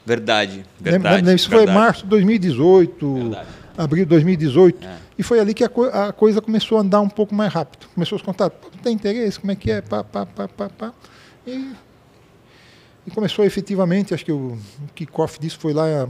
[0.05, 1.35] Verdade, verdade.
[1.35, 1.49] Isso verdade.
[1.49, 3.13] foi março de 2018.
[3.13, 4.85] Verdade abril de 2018.
[4.85, 4.97] É.
[5.17, 7.87] E foi ali que a, co a, coisa começou a andar um pouco mais rápido.
[7.93, 8.57] Começou os contatos.
[8.81, 9.39] Tem interesse?
[9.39, 9.81] Como é que é?
[9.81, 10.93] Pá, pá, pá, pá, pá.
[11.45, 11.71] E,
[13.05, 16.07] e começou efetivamente, acho que o, o kickoff disso foi lá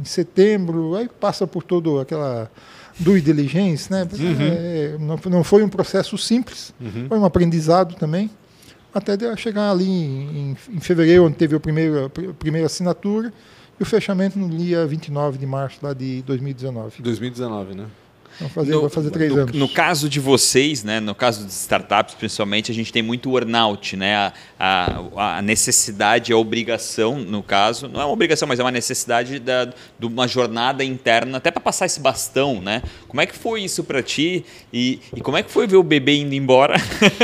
[0.00, 2.50] em setembro, aí passa por toda aquela
[2.98, 4.02] due diligence, né?
[4.12, 4.36] Uhum.
[4.40, 7.06] É, não, não foi um processo simples, uhum.
[7.08, 8.30] foi um aprendizado também,
[8.94, 13.32] até chegar ali em, em, fevereiro, onde teve a primeira, a primeira assinatura,
[13.78, 17.02] e o fechamento no dia 29 de março lá de 2019.
[17.02, 17.86] 2019, né?
[18.38, 19.54] Vamos fazer, no, vai fazer três no, anos.
[19.54, 23.96] No caso de vocês, né, no caso de startups principalmente, a gente tem muito earnout,
[23.96, 24.16] né?
[24.16, 28.70] A, a, a, necessidade, a obrigação, no caso, não é uma obrigação, mas é uma
[28.70, 32.82] necessidade da, de uma jornada interna, até para passar esse bastão, né?
[33.08, 34.44] Como é que foi isso para ti?
[34.72, 36.74] E, e, como é que foi ver o bebê indo embora?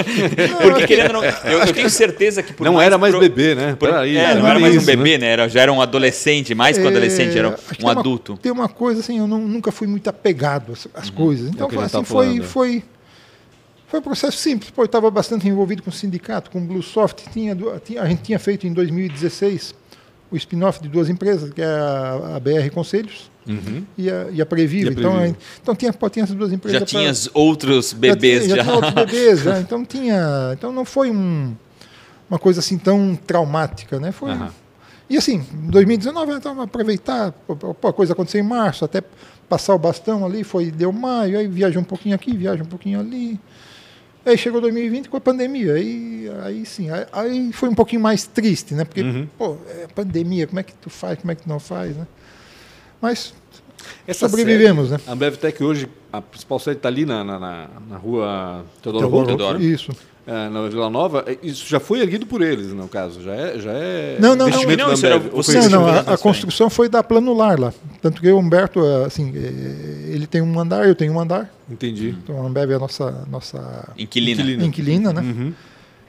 [0.62, 3.76] Porque querendo não, eu, eu, tenho certeza que não mais era mais pro, bebê, né?
[3.78, 5.26] Por, aí, é, não, era mais isso, um bebê, né?
[5.26, 5.32] né?
[5.32, 8.32] Era, já era um adolescente, mais que um adolescente, era um adulto.
[8.32, 10.72] Uma, tem uma coisa assim, eu não, nunca fui muito apegado
[11.02, 11.14] as uhum.
[11.14, 11.48] coisas.
[11.48, 12.84] Então, é assim, tá foi, foi,
[13.86, 14.70] foi um processo simples.
[14.70, 17.24] Pô, eu estava bastante envolvido com o sindicato, com o Bluesoft.
[17.32, 19.74] Tinha, tinha, a gente tinha feito em 2016
[20.30, 23.84] o spin-off de duas empresas, que é a, a BR Conselhos uhum.
[23.98, 24.86] e, a, e a Previvo.
[24.86, 26.80] E a Então, então tinha, tinha essas duas empresas.
[26.80, 28.56] Já tinha outros bebês já.
[28.56, 29.60] Já, já tinha outros bebês, já.
[29.60, 31.54] Então, tinha, então não foi um,
[32.30, 34.00] uma coisa assim tão traumática.
[34.00, 34.10] Né?
[34.10, 34.48] Foi, uhum.
[35.10, 37.34] E assim, 2019, então, aproveitar,
[37.86, 39.02] a coisa aconteceu em março, até
[39.52, 42.98] passar o bastão ali, foi, deu maio, aí viaja um pouquinho aqui, viaja um pouquinho
[42.98, 43.38] ali.
[44.24, 48.26] Aí chegou 2020 com a pandemia, aí, aí sim, aí, aí foi um pouquinho mais
[48.26, 48.82] triste, né?
[48.86, 49.28] Porque, uhum.
[49.36, 52.06] pô, é pandemia, como é que tu faz, como é que tu não faz, né?
[52.98, 53.34] Mas
[54.06, 55.12] Essa sobrevivemos, sede, né?
[55.12, 59.62] A BevTech hoje, a principal sede está ali na, na, na, rua Teodoro, Teodoro.
[59.62, 59.92] Isso
[60.26, 63.72] na Vila Nova, é, isso já foi erguido por eles, no caso, já é, já
[63.72, 65.04] é não, não, investimento não, não, Ambev.
[65.04, 69.32] Era, não, não, a, a construção foi da Planular lá, tanto que o Humberto, assim,
[69.34, 71.52] é, ele tem um andar, eu tenho um andar.
[71.68, 72.14] Entendi.
[72.22, 75.22] Então a Ambev é a nossa, nossa inquilina, inquilina, inquilina né?
[75.22, 75.52] Uhum.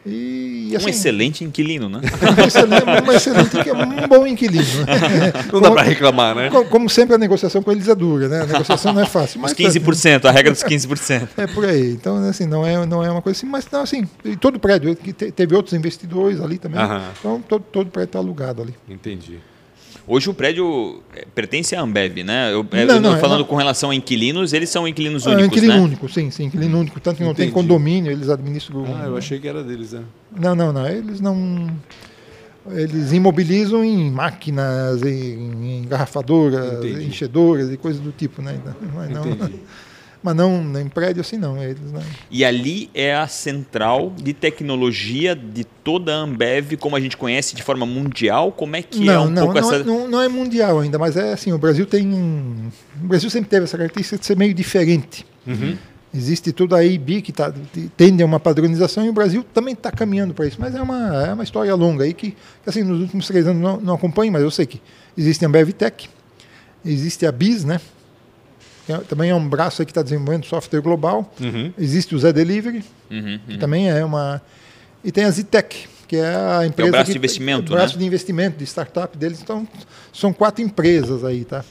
[0.05, 2.01] E, assim, um excelente inquilino, né?
[2.03, 4.63] um, excelente, um, excelente, um bom inquilino.
[5.45, 6.49] Não como, dá para reclamar, né?
[6.49, 8.41] Como, como, sempre, a negociação com eles é dura, né?
[8.41, 9.39] A negociação não é fácil.
[9.39, 11.29] Mas, Os 15%, a regra dos 15%.
[11.37, 11.91] É por aí.
[11.91, 14.05] Então, assim, não é, não é uma coisa assim, mas não, assim,
[14.39, 16.79] todo prédio, teve outros investidores ali também.
[16.79, 17.03] Aham.
[17.19, 18.73] Então, todo, todo prédio está alugado ali.
[18.89, 19.39] Entendi.
[20.05, 22.51] Hoje o prédio é, pertence à Ambev, né?
[22.51, 23.45] Eu, não, não, falando não.
[23.45, 25.79] com relação a inquilinos, eles são inquilinos únicos, é, inquilino né?
[25.79, 26.99] único, sim, sim, inquilino único.
[26.99, 27.47] Tanto que não Entendi.
[27.47, 28.85] tem condomínio, eles administram...
[28.85, 30.03] Ah, eu achei que era deles, né?
[30.37, 30.87] Não, não, não.
[30.87, 31.69] Eles não...
[32.69, 37.07] Eles imobilizam em máquinas, em engarrafadoras, Entendi.
[37.07, 38.57] enchedoras e coisas do tipo, né?
[38.93, 39.59] Mas não, Entendi.
[40.23, 42.01] Mas não em prédio assim não, eles não.
[42.31, 47.53] E ali é a central de tecnologia de toda a Ambev, como a gente conhece
[47.53, 48.53] de forma mundial.
[48.53, 49.81] Como é que não, é um não, pouco não essa?
[49.81, 51.51] É, não, não é mundial ainda, mas é assim.
[51.51, 52.09] O Brasil tem,
[53.03, 55.25] o Brasil sempre teve essa característica de ser meio diferente.
[55.45, 55.75] Uhum.
[56.15, 57.51] Existe tudo a EIB que tá,
[57.97, 60.57] tende a uma padronização e o Brasil também está caminhando para isso.
[60.57, 63.61] Mas é uma, é uma história longa aí que, que assim, nos últimos três anos
[63.61, 64.79] não, não acompanho, mas eu sei que
[65.17, 66.07] existe a Ambev Tech,
[66.85, 67.81] existe a BIS, né?
[68.87, 71.31] É, também é um braço que está desenvolvendo software global.
[71.39, 71.73] Uhum.
[71.77, 73.59] Existe o Zé Delivery, uhum, que uhum.
[73.59, 74.41] também é uma.
[75.03, 76.87] E tem a Zitec, que é a empresa.
[76.87, 77.71] É o braço que, de investimento.
[77.71, 77.99] O braço né?
[77.99, 79.41] de investimento, de startup deles.
[79.41, 79.67] Então,
[80.11, 81.63] são quatro empresas aí, tá?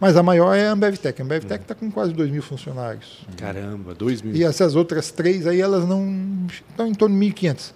[0.00, 1.20] Mas a maior é a Ambevtec.
[1.20, 3.24] A Ambevtec está com quase 2 mil funcionários.
[3.36, 4.34] Caramba, 2 mil.
[4.34, 6.46] E essas outras três aí, elas não.
[6.70, 7.72] estão em torno de 1.500.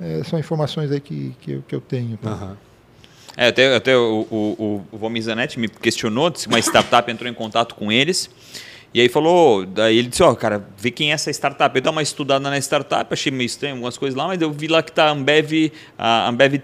[0.00, 2.16] É, são informações aí que, que, eu, que eu tenho.
[2.18, 2.34] Tá?
[2.34, 2.56] Uhum.
[3.40, 7.76] É, até, até o, o, o Vomizanetti me questionou se uma startup entrou em contato
[7.76, 8.28] com eles.
[8.92, 11.76] E aí falou, daí ele disse, ó, oh, cara, vê quem é essa startup.
[11.76, 14.66] Eu dei uma estudada na startup, achei meio estranho algumas coisas lá, mas eu vi
[14.66, 16.60] lá que tá Ambev, a Ambev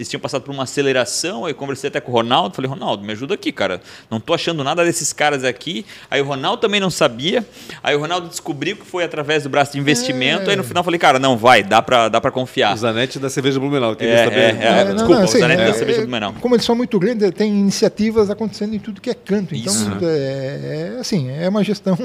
[0.00, 3.12] eles tinham passado por uma aceleração, aí conversei até com o Ronaldo, falei, Ronaldo, me
[3.12, 3.82] ajuda aqui, cara.
[4.10, 5.84] Não estou achando nada desses caras aqui.
[6.10, 7.46] Aí o Ronaldo também não sabia.
[7.82, 10.48] Aí o Ronaldo descobriu que foi através do braço de investimento.
[10.48, 10.52] É.
[10.52, 12.72] Aí no final falei, cara, não, vai, dá para dá pra confiar.
[12.74, 14.38] O Zanetti da cerveja Blumenau, é, saber.
[14.38, 16.34] É, é, é, desculpa, não, assim, o Zanetti da cerveja Blumenau.
[16.40, 19.54] Como eles são muito grandes, tem iniciativas acontecendo em tudo que é canto.
[19.54, 21.98] Então, é, assim, é uma gestão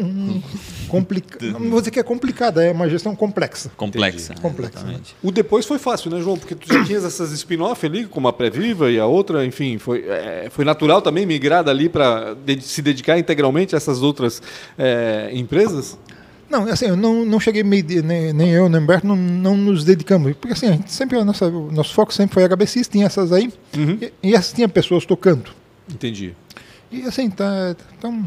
[0.90, 1.46] complicada.
[1.46, 3.72] Não vou dizer que é complicada, é uma gestão complexa.
[3.78, 4.36] Complexa.
[4.42, 4.86] Complexa.
[5.24, 6.38] O depois foi fácil, né, João?
[6.38, 9.78] Porque tu já tinhas essas spin-off ali, como a Previ Viva e a outra, enfim,
[9.78, 14.42] foi, é, foi natural também migrar dali para de, se dedicar integralmente a essas outras
[14.78, 15.98] é, empresas?
[16.50, 19.58] Não, assim, eu não, não cheguei, meio, nem, nem eu, nem o Humberto, não, não
[19.58, 20.34] nos dedicamos.
[20.36, 23.32] Porque assim, a gente sempre, a nossa, o nosso foco sempre foi HBCs, tinha essas
[23.32, 23.98] aí, uhum.
[24.02, 25.52] e, e, essas tinha pessoas tocando.
[25.90, 26.36] Entendi.
[26.92, 28.26] E assim, tá, então,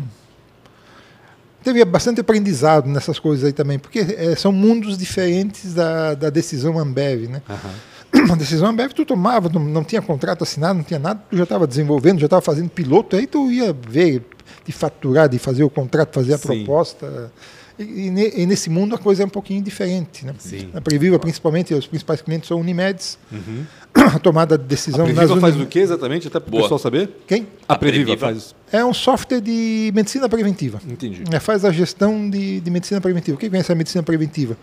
[1.63, 6.79] teve bastante aprendizado nessas coisas aí também, porque é, são mundos diferentes da, da decisão
[6.79, 7.43] Ambev, né?
[7.49, 11.37] Uhum uma decisão Ambev tu tomava, não, não, tinha contrato assinado, não tinha nada, tu
[11.37, 14.25] já estava desenvolvendo, já estava fazendo piloto, aí tu ia ver
[14.65, 16.47] de faturar, de fazer o contrato, fazer a Sim.
[16.47, 17.33] proposta.
[17.79, 20.27] E, e, e, nesse mundo a coisa é um pouquinho diferente.
[20.27, 20.35] Né?
[20.39, 20.69] Sim.
[20.75, 23.19] A Previva, principalmente, os principais clientes são Unimedes.
[23.31, 23.65] Uhum.
[23.95, 25.03] A tomada de decisão...
[25.03, 25.65] A Previva nas faz Unim...
[25.65, 27.11] o que exatamente, até para o pessoal saber?
[27.27, 27.47] Quem?
[27.69, 28.55] A, a Previva, Previva, faz...
[28.73, 30.81] É um software de medicina preventiva.
[30.89, 31.23] Entendi.
[31.33, 33.37] É, faz a gestão de, de medicina preventiva.
[33.37, 34.57] O que é essa medicina preventiva?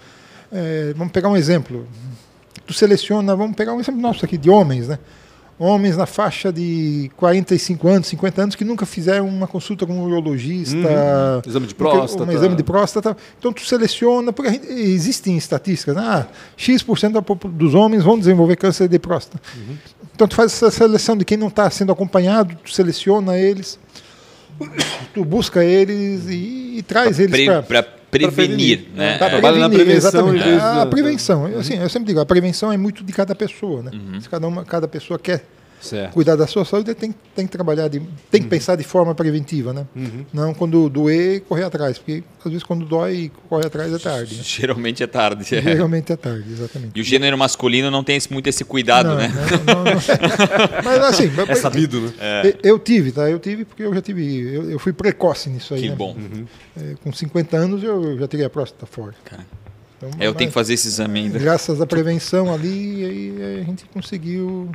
[0.51, 1.87] É, vamos pegar um exemplo
[2.65, 4.99] tu seleciona, vamos pegar um exemplo nosso aqui, de homens, né?
[5.57, 10.03] Homens na faixa de 45 anos, 50 anos, que nunca fizeram uma consulta com um
[10.03, 10.75] urologista.
[10.75, 11.41] Uhum.
[11.47, 12.23] Exame de próstata.
[12.29, 13.17] Um exame de próstata.
[13.39, 16.03] Então tu seleciona, porque gente, existem estatísticas, né?
[16.05, 19.41] ah, X% dos homens vão desenvolver câncer de próstata.
[19.55, 19.77] Uhum.
[20.13, 23.79] Então tu faz essa seleção de quem não está sendo acompanhado, tu seleciona eles,
[25.13, 27.81] tu busca eles e, e traz pra eles para
[28.19, 29.17] prevenir, né?
[29.17, 30.35] Tá, prevenir, na prevenção.
[30.35, 30.61] Exatamente.
[30.61, 33.91] A prevenção, assim, eu sempre digo, a prevenção é muito de cada pessoa, né?
[33.93, 34.21] Uhum.
[34.21, 35.45] Se cada, uma, cada pessoa quer
[35.85, 36.13] Certo.
[36.13, 38.49] Cuidar da sua saúde tem, tem que trabalhar, de, tem que uhum.
[38.49, 39.85] pensar de forma preventiva, né?
[39.95, 40.25] Uhum.
[40.33, 44.35] Não quando doer, correr atrás, porque às vezes quando dói, correr atrás é tarde.
[44.35, 44.41] Né?
[44.45, 45.55] Geralmente é tarde.
[45.55, 45.61] É.
[45.61, 46.91] Geralmente é tarde, exatamente.
[46.95, 49.31] E o gênero masculino não tem muito esse cuidado, não, né?
[49.65, 49.91] Não, não,
[50.83, 52.13] mas assim, é sabido, né?
[52.19, 52.55] É.
[52.63, 53.29] Eu tive, tá?
[53.29, 55.81] Eu tive porque eu já tive, eu, eu fui precoce nisso aí.
[55.81, 55.95] Que né?
[55.95, 56.15] bom.
[56.15, 56.45] Uhum.
[56.77, 59.13] É, com 50 anos eu já tirei a próstata fora.
[59.23, 59.45] Cara.
[59.97, 61.39] Então, é, eu tenho que fazer esse exame ainda.
[61.39, 64.69] Graças à prevenção ali, aí a gente conseguiu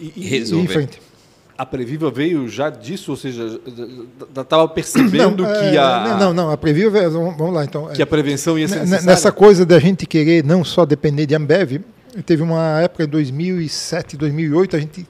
[0.00, 0.64] e, e resolver.
[0.64, 1.06] em frente.
[1.58, 3.58] A Previva veio já disso, ou seja,
[4.38, 6.16] estava percebendo não, que é, a.
[6.20, 7.88] Não, não, a Previva, vamos lá então.
[7.88, 9.06] Que a prevenção ia ser necessária.
[9.06, 11.80] Nessa coisa da gente querer não só depender de Ambev,
[12.26, 15.06] teve uma época em 2007, 2008, a gente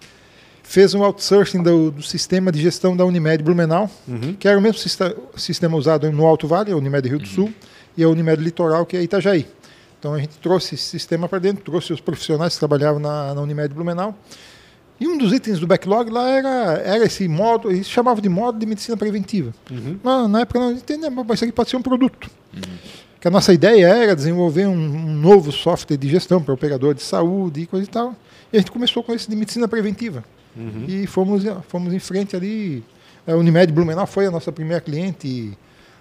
[0.63, 4.35] fez um outsourcing do, do sistema de gestão da Unimed Blumenau, uhum.
[4.39, 4.79] que era o mesmo
[5.37, 7.55] sistema usado no Alto Vale, a Unimed Rio do Sul, uhum.
[7.97, 9.49] e a Unimed Litoral, que é Itajaí.
[9.99, 13.41] Então a gente trouxe esse sistema para dentro, trouxe os profissionais que trabalhavam na, na
[13.41, 14.17] Unimed Blumenau
[14.99, 16.49] e um dos itens do backlog lá era,
[16.85, 19.53] era esse modo, eles chamavam de modo de medicina preventiva.
[19.71, 19.99] Uhum.
[20.03, 22.31] Na, na época não entendemos, mas isso aqui pode ser um produto.
[22.55, 22.63] Uhum.
[23.21, 27.03] que a nossa ideia era desenvolver um, um novo software de gestão para operador de
[27.03, 28.15] saúde e coisa e tal.
[28.51, 30.25] E a gente começou com esse de medicina preventiva.
[30.57, 30.85] Uhum.
[30.89, 32.83] E fomos, fomos em frente ali.
[33.27, 35.53] A Unimed Blumenau foi a nossa primeira cliente.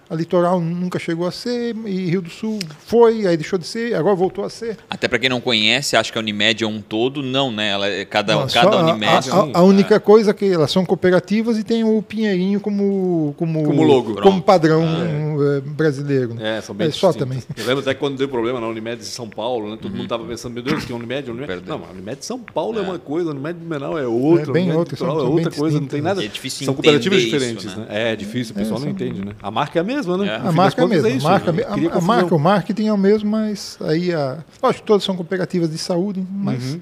[0.09, 3.95] A Litoral nunca chegou a ser, e Rio do Sul foi, aí deixou de ser,
[3.95, 4.77] agora voltou a ser.
[4.89, 7.69] Até para quem não conhece, acha que a Unimed é um todo, não, né?
[7.69, 9.29] Ela, é cada não, cada Unimed.
[9.31, 9.99] A, a, a única é.
[9.99, 14.21] coisa é que elas são cooperativas e tem o Pinheirinho como, como, como logo.
[14.21, 15.61] Como padrão ah, é.
[15.61, 16.35] brasileiro.
[16.35, 16.57] Né?
[16.57, 17.41] É, são bem é, só também.
[17.57, 19.77] Eu lembro até quando deu problema na Unimed de São Paulo, né?
[19.77, 19.97] todo uhum.
[19.97, 21.63] mundo estava pensando, meu Deus, que é Unimed, Unimed.
[21.65, 24.07] Não, a Unimed de São Paulo é, é uma coisa, a Unimed de Menal é
[24.07, 26.23] outra, é bem outra, são, é outra coisa, não tem nada.
[26.23, 27.85] É difícil são cooperativas diferentes, né?
[27.89, 28.11] né?
[28.11, 29.33] É difícil, o pessoal não entende, né?
[29.41, 30.35] A marca é a mesma, né?
[30.35, 31.07] A marca marca é mesmo.
[31.07, 34.43] É isso, marca, a, a, marca, o marketing é o mesmo, mas aí a.
[34.61, 36.73] Lógico, todas são cooperativas de saúde, mas.
[36.73, 36.81] Uhum.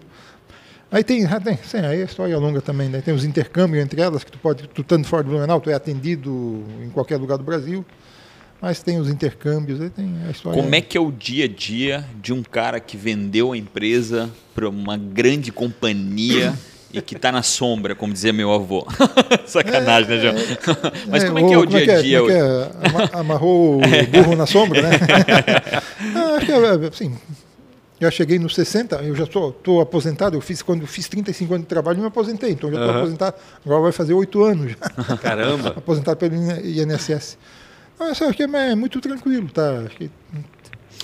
[0.91, 3.01] Aí tem, tem sim, aí a história é longa também, né?
[3.01, 5.73] Tem os intercâmbios entre elas, que tu pode, tu estando fora do Blumenau, tu é
[5.73, 7.83] atendido em qualquer lugar do Brasil.
[8.61, 10.61] Mas tem os intercâmbios, aí tem a história.
[10.61, 14.29] Como é que é o dia a dia de um cara que vendeu a empresa
[14.55, 16.53] para uma grande companhia
[16.93, 18.85] e que está na sombra, como dizia meu avô.
[19.47, 20.35] Sacanagem, né, João?
[21.09, 22.19] Mas como é que é o dia a dia?
[22.19, 23.19] É é?
[23.19, 24.91] Amarrou o burro na sombra, né?
[26.15, 27.17] ah, é, assim,
[27.99, 31.65] já cheguei nos 60, eu já estou aposentado, eu fiz quando eu fiz 35 anos
[31.65, 32.99] de trabalho, me aposentei, então já estou uhum.
[32.99, 33.35] aposentado,
[33.65, 35.17] agora vai fazer oito anos já.
[35.17, 35.69] Caramba!
[35.75, 37.37] aposentado pelo INSS.
[37.97, 39.83] Mas acho que é muito tranquilo, tá?
[39.85, 40.11] Acho que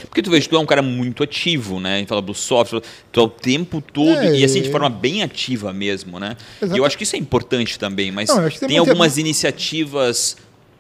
[0.08, 1.96] porque tu vês, tu é um cara muito ativo, né?
[1.96, 2.82] A gente fala do software,
[3.12, 6.36] tu é o tempo todo é, e assim de forma bem ativa mesmo, né?
[6.58, 6.78] Exatamente.
[6.78, 10.38] E eu acho que isso é importante também, mas Não, tem, tem algumas iniciativas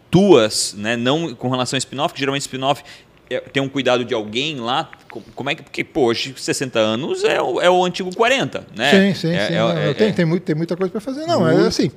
[0.09, 0.95] tuas, né?
[0.95, 2.83] Não com relação a spin-off, que geralmente spin-off
[3.29, 4.89] é, tem um cuidado de alguém lá.
[5.35, 5.63] Como é que.
[5.63, 8.91] Porque, pô, hoje 60 anos é o, é o antigo 40, né?
[8.91, 9.53] Sim, sim, é, sim.
[9.53, 11.25] É, é, tem, tem, muito, tem muita coisa para fazer.
[11.25, 11.91] Não, é assim.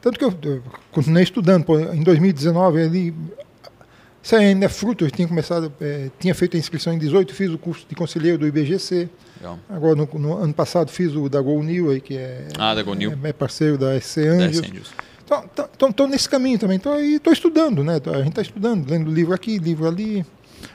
[0.00, 0.62] Tanto que eu, eu
[0.92, 1.64] continuei estudando.
[1.64, 3.14] Pô, em 2019, ali,
[4.26, 7.48] isso ainda é fruto, eu tinha começado, é, tinha feito a inscrição em 18, fiz
[7.48, 9.08] o curso de conselheiro do IBGC.
[9.36, 9.56] Legal.
[9.70, 12.82] Agora, no, no, ano passado, fiz o da Go New, aí, que é, ah, da
[12.82, 14.92] Go é, é parceiro da SC Anjos.
[15.24, 16.80] Então, estou nesse caminho também.
[17.14, 18.00] Estou estudando, né?
[18.04, 20.26] a gente está estudando, lendo livro aqui, livro ali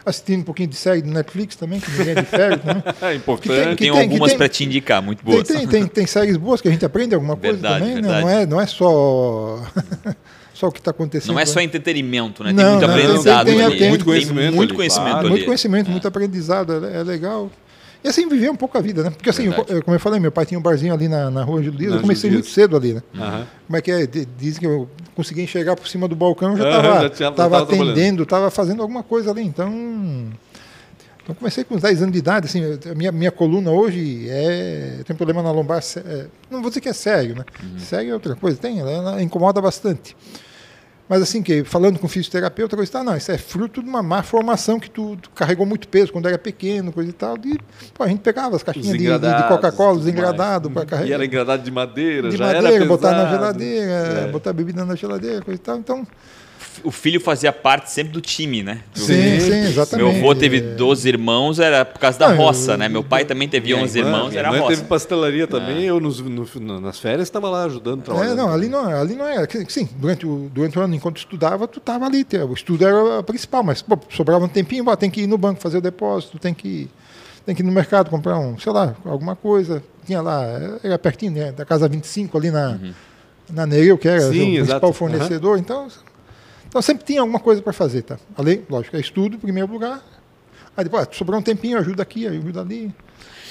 [0.05, 2.61] assistindo um pouquinho de série do Netflix também, que ninguém é de férias.
[3.01, 3.49] É importante.
[3.49, 5.45] Que tem, que tem, tem algumas para te indicar, muito boas.
[5.45, 7.95] Tem, tem, tem, séries boas que a gente aprende alguma coisa verdade, também.
[7.95, 8.01] Né?
[8.01, 8.25] Verdade.
[8.25, 8.31] Né?
[8.31, 9.61] Não, é, não é só
[10.53, 11.33] só o que está acontecendo.
[11.33, 12.53] Não é só entretenimento, né?
[12.53, 13.77] Tem não, muito não, aprendizado tem, tem, ali.
[13.77, 14.47] Tem, muito conhecimento.
[14.47, 15.29] Tem muito conhecimento ali.
[15.29, 15.91] Muito conhecimento, é.
[15.91, 17.49] muito aprendizado, é, é, legal.
[18.03, 19.09] E assim, viver um pouco a vida, né?
[19.11, 21.61] Porque assim, eu, como eu falei, meu pai tinha um barzinho ali na, na rua
[21.61, 23.03] Julias, eu comecei muito cedo ali, né?
[23.13, 23.45] Uhum.
[23.67, 24.07] Como é que é?
[24.37, 26.67] Dizem que eu consegui enxergar por cima do balcão, já
[27.29, 30.31] estava uhum, atendendo, estava fazendo alguma coisa ali, então...
[31.23, 35.15] Então comecei com 10 anos de idade, assim, a minha, minha coluna hoje é tem
[35.15, 37.45] problema na lombar, é, não vou dizer que é sério, né?
[37.61, 37.79] Uhum.
[37.79, 40.15] Sério é outra coisa, tem, ela, ela incomoda bastante.
[41.11, 44.01] Mas assim, que falando com fisioterapeuta, coisa e tal, não, isso é fruto de uma
[44.01, 47.35] má formação que tu, tu carregou muito peso quando era pequeno, coisa e tal.
[47.43, 47.59] E
[47.93, 51.09] pô, a gente pegava as caixinhas de, de Coca-Cola, desengradados para carregar.
[51.09, 54.31] E era engradado de madeira, de já madeira, era botar na geladeira, é.
[54.31, 55.77] botar bebida na geladeira, coisa e tal.
[55.79, 56.07] Então,
[56.83, 58.81] o filho fazia parte sempre do time, né?
[58.93, 60.07] Sim, sim, exatamente.
[60.07, 62.89] Meu avô teve 12 irmãos, era por causa da não, roça, eu, né?
[62.89, 64.75] Meu pai também teve 11 irmãos, era roça.
[64.75, 65.89] teve pastelaria também, é.
[65.89, 68.33] eu nos, no, nas férias estava lá ajudando, trabalhando.
[68.33, 69.47] É, não, ali não, ali não era.
[69.67, 73.23] Sim, durante o, durante o ano, enquanto estudava, tu estava ali, o estudo era a
[73.23, 76.39] principal, mas pô, sobrava um tempinho, pô, tem que ir no banco fazer o depósito,
[76.39, 76.89] tem que,
[77.45, 79.83] tem que ir no mercado comprar um, sei lá, alguma coisa.
[80.05, 80.43] Tinha lá,
[80.83, 82.93] era pertinho, né, da casa 25 ali na, uhum.
[83.51, 84.93] na Nereu, que era Sim, o principal exato.
[84.93, 85.59] fornecedor, uhum.
[85.59, 85.87] então
[86.71, 88.17] então sempre tinha alguma coisa para fazer, tá?
[88.33, 90.01] Além, lógico, é estudo em primeiro lugar.
[90.77, 92.95] Aí depois, ah, sobrou um tempinho, ajuda aqui, ajuda ali.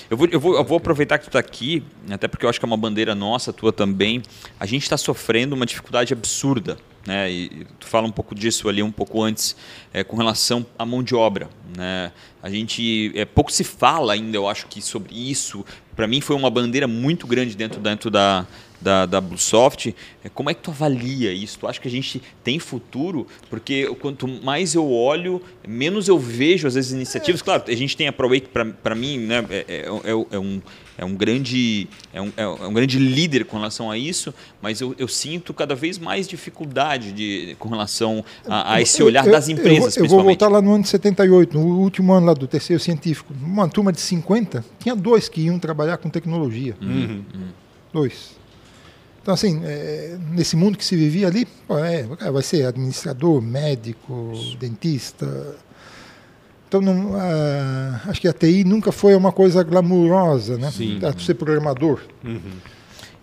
[0.08, 2.58] Eu vou, eu, vou, eu vou aproveitar que tu está aqui, até porque eu acho
[2.58, 4.22] que é uma bandeira nossa, tua também.
[4.58, 7.30] A gente está sofrendo uma dificuldade absurda, né?
[7.30, 9.54] E tu fala um pouco disso ali um pouco antes,
[9.92, 12.12] é, com relação à mão de obra, né?
[12.42, 15.62] A gente é, pouco se fala ainda, eu acho que sobre isso.
[15.94, 18.46] Para mim foi uma bandeira muito grande dentro, dentro da,
[18.81, 21.59] da, da Bluesoft, é, como é que tu avalia isso?
[21.59, 23.26] Tu acha que a gente tem futuro?
[23.49, 27.43] Porque quanto mais eu olho, menos eu vejo às vezes iniciativas.
[27.43, 29.45] Claro, a gente tem a ProWake para mim, né?
[29.51, 30.61] É, é, é, é, um,
[30.99, 34.95] é, um grande, é, um, é um grande líder com relação a isso, mas eu,
[34.99, 39.49] eu sinto cada vez mais dificuldade de, com relação a, a esse olhar eu, das
[39.49, 39.97] empresas.
[39.97, 42.83] Eu, eu vou voltar lá no ano de 78, no último ano lá do terceiro
[42.83, 43.35] científico.
[43.43, 46.76] Uma turma de 50, tinha dois que iam trabalhar com tecnologia.
[46.81, 47.24] Uhum.
[47.93, 48.39] Dois.
[49.22, 55.56] Então, assim, é, nesse mundo que se vivia ali, é, vai ser administrador, médico, dentista.
[56.66, 60.70] Então, não, a, acho que a TI nunca foi uma coisa glamurosa, né?
[60.70, 60.98] Sim.
[61.18, 62.00] ser programador.
[62.24, 62.40] Uhum.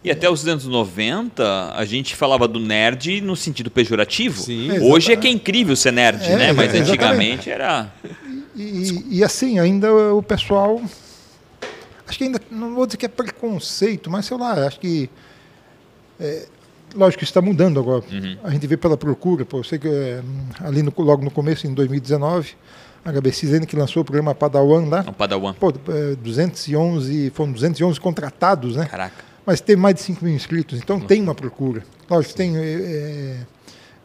[0.03, 4.41] E até os anos 90, a gente falava do nerd no sentido pejorativo.
[4.41, 4.79] Sim.
[4.79, 6.53] Hoje é que é incrível ser nerd, é, né?
[6.53, 7.91] Mas antigamente era.
[8.55, 10.81] E, e, assim, ainda o pessoal.
[12.07, 12.39] Acho que ainda.
[12.49, 15.09] Não vou dizer que é preconceito, mas sei lá, acho que.
[16.19, 16.45] É,
[16.95, 18.03] lógico que isso está mudando agora.
[18.11, 18.37] Uhum.
[18.43, 19.45] A gente vê pela procura.
[19.45, 20.21] Pô, eu sei que é,
[20.59, 22.55] ali no, logo no começo, em 2019,
[23.05, 25.05] a HBC que lançou o programa Padawan lá.
[25.07, 25.53] O Padawan.
[25.53, 28.85] Pô, 211, foram 211 contratados, né?
[28.85, 29.27] Caraca.
[29.45, 31.05] Mas teve mais de 5 mil inscritos, então uhum.
[31.05, 31.83] tem uma procura.
[32.09, 32.57] Lógico, tem.
[32.57, 33.37] É, é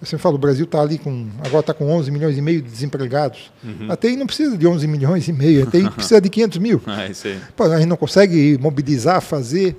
[0.01, 1.29] você fala, o Brasil está ali com.
[1.45, 3.53] Agora está com 11 milhões e meio de desempregados.
[3.63, 3.87] Uhum.
[3.89, 6.83] A TI não precisa de 11 milhões e meio, a TI precisa de 500 mil.
[6.93, 7.09] Ah.
[7.57, 9.77] Pô, a gente não consegue mobilizar, fazer.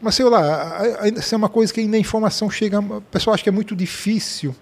[0.00, 0.80] Mas sei lá,
[1.16, 2.80] isso é uma coisa que ainda a informação chega.
[2.80, 4.54] O pessoal acha que é muito difícil.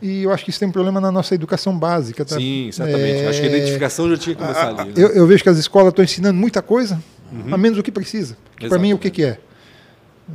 [0.00, 2.24] E eu acho que isso tem um problema na nossa educação básica.
[2.24, 2.36] Tá?
[2.36, 3.18] Sim, exatamente.
[3.18, 3.28] É...
[3.28, 4.90] Acho que a identificação já tinha que começar ali.
[4.90, 4.94] Né?
[4.96, 7.02] Eu, eu, vejo que as escolas estão ensinando muita coisa,
[7.32, 7.52] uhum.
[7.52, 8.36] a menos o que precisa.
[8.68, 9.38] Para mim, o que, que é?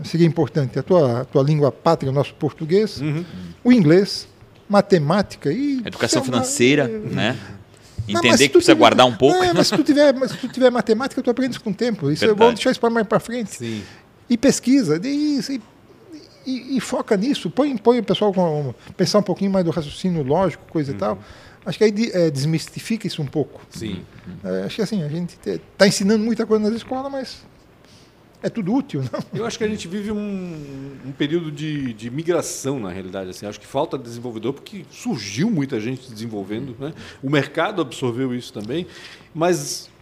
[0.04, 3.24] seria importante a tua, a tua língua pátria, o nosso português, uhum.
[3.64, 4.28] o inglês,
[4.68, 5.82] matemática e...
[5.86, 7.38] Educação financeira, né?
[8.08, 9.42] Entender que precisa tiver, guardar um pouco.
[9.44, 12.12] É, mas se tu tiver, se tu tiver matemática, tu aprendes com o tempo.
[12.12, 12.42] Isso Verdade.
[12.42, 13.56] é bom deixar isso para mais para frente.
[13.56, 13.82] Sim.
[14.34, 15.62] E pesquisa, e, e,
[16.44, 17.52] e, e, foca nisso.
[17.52, 20.98] Põe, põe o pessoal com, pensar um pouquinho mais do raciocínio lógico, coisa uhum.
[20.98, 21.20] e tal.
[21.64, 23.62] Acho que aí é, desmistifica isso um pouco.
[23.70, 24.04] Sim.
[24.44, 27.46] É, acho que assim, a gente está ensinando muita coisa nas escolas, mas
[28.42, 29.24] é tudo útil, não?
[29.40, 33.30] Eu acho que a gente vive um, um período de, de, migração, na realidade.
[33.30, 33.46] Assim.
[33.46, 36.76] Acho que falta desenvolvedor, porque surgiu muita gente desenvolvendo.
[36.80, 36.92] Né?
[37.22, 38.88] O mercado absorveu isso também.
[39.32, 39.93] Mas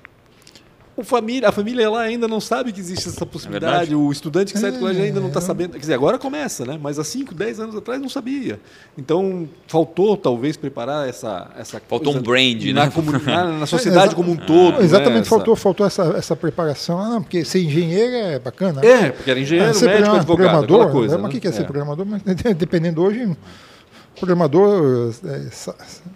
[0.96, 3.94] o família, a família lá ainda não sabe que existe essa possibilidade.
[3.94, 5.44] É o estudante que sai do colégio ainda não está é.
[5.44, 5.72] sabendo.
[5.72, 6.78] Quer dizer, agora começa, né?
[6.82, 8.60] Mas há 5, 10 anos atrás não sabia.
[8.98, 11.50] Então, faltou talvez preparar essa.
[11.58, 12.92] essa faltou um brand, na, né?
[13.26, 14.80] Na, na sociedade como um todo.
[14.80, 14.84] Né?
[14.84, 15.30] Exatamente, né?
[15.30, 17.00] faltou, faltou essa, essa preparação.
[17.00, 18.86] Ah, não, porque ser engenheiro é bacana.
[18.86, 20.92] É, porque era engenheiro, ser médico, advogado, programador.
[20.92, 21.39] Coisa, mas o né?
[21.39, 21.66] que é ser é.
[21.66, 22.06] programador?
[22.06, 22.22] Mas
[22.56, 23.30] dependendo hoje
[24.22, 25.47] programador é,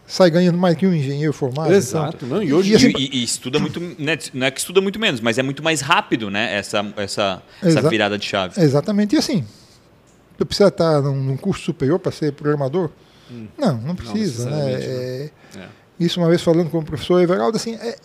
[0.05, 1.67] sai ganhando mais que um engenheiro formado.
[1.67, 1.77] Então.
[1.77, 2.25] Exato.
[2.25, 2.37] Então.
[2.37, 4.99] Não, e, hoje, e, assim, e, e, estuda muito, né, não é que estuda muito
[4.99, 8.61] menos, mas é muito mais rápido né, essa, essa, essa virada de chave.
[8.61, 9.15] Exatamente.
[9.15, 9.43] E assim,
[10.37, 12.91] tu precisa estar num, num curso superior para ser programador?
[13.31, 13.47] Hum.
[13.57, 14.49] Não, não precisa.
[14.49, 14.73] Não né?
[14.73, 15.67] É, é.
[15.99, 17.97] Isso uma vez falando com o professor Everaldo, assim, é,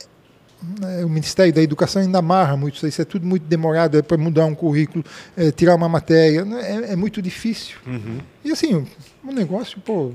[1.05, 4.19] o Ministério da Educação ainda amarra muito isso, isso é tudo muito demorado é para
[4.19, 5.05] mudar um currículo,
[5.37, 7.79] é, tirar uma matéria, né, é, é muito difícil.
[7.87, 8.19] Uhum.
[8.45, 8.87] E assim,
[9.25, 10.13] o negócio, pô,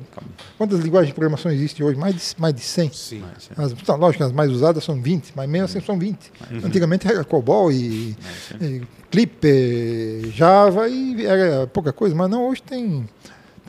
[0.57, 1.97] quantas linguagens de programação existem hoje?
[1.97, 2.93] Mais de, mais de 100.
[2.93, 3.23] Sim.
[3.57, 6.31] As, tá, lógico que as mais usadas são 20, mas mesmo assim são 20.
[6.51, 6.57] Uhum.
[6.63, 8.15] Antigamente era COBOL e,
[8.61, 13.07] e Clipper, Java e era pouca coisa, mas não, hoje tem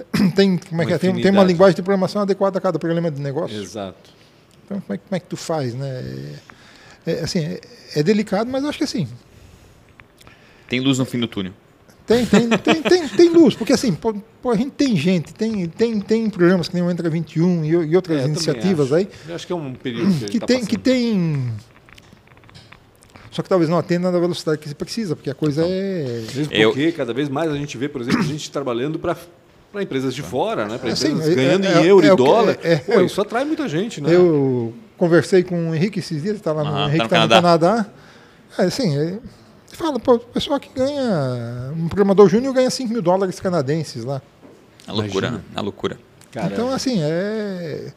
[0.35, 0.99] tem, como é que é?
[0.99, 3.57] tem, tem uma linguagem de programação adequada a cada problema de negócio.
[3.57, 4.11] Exato.
[4.65, 6.03] Então, como é, como é que tu faz, né?
[7.07, 7.61] É, assim, é,
[7.95, 9.07] é, delicado, mas acho que assim.
[10.69, 11.53] Tem luz no fim do túnel.
[12.05, 15.67] Tem, tem, tem, tem, tem luz, porque assim, pô, pô, a gente tem gente, tem,
[15.69, 19.09] tem, tem programas que nem o Entra 21 e, e outras é, iniciativas aí.
[19.29, 21.53] Eu acho que é um período que, que tá tem, que tem.
[23.31, 26.23] Só que talvez não atenda na velocidade que se precisa, porque a coisa é.
[26.35, 26.93] Mesmo porque eu...
[26.93, 29.17] cada vez mais a gente vê, por exemplo, a gente trabalhando para
[29.73, 30.79] para empresas de fora, né?
[30.79, 32.59] para empresas assim, ganhando é, em euro é, e dólar.
[32.63, 34.01] É, Pô, isso atrai muita gente.
[34.01, 34.15] Né?
[34.15, 37.69] Eu conversei com o Henrique esses dias, estava no, uhum, Henrique tá no, tá Canadá.
[37.69, 37.91] Canadá.
[38.59, 39.19] É, assim, é,
[39.73, 44.23] fala, pô, o pessoal que ganha, um programador júnior ganha 5 mil dólares canadenses lá.
[44.87, 45.45] A loucura, Imagina.
[45.55, 45.99] a loucura.
[46.33, 46.53] Caramba.
[46.53, 47.93] Então, assim, é.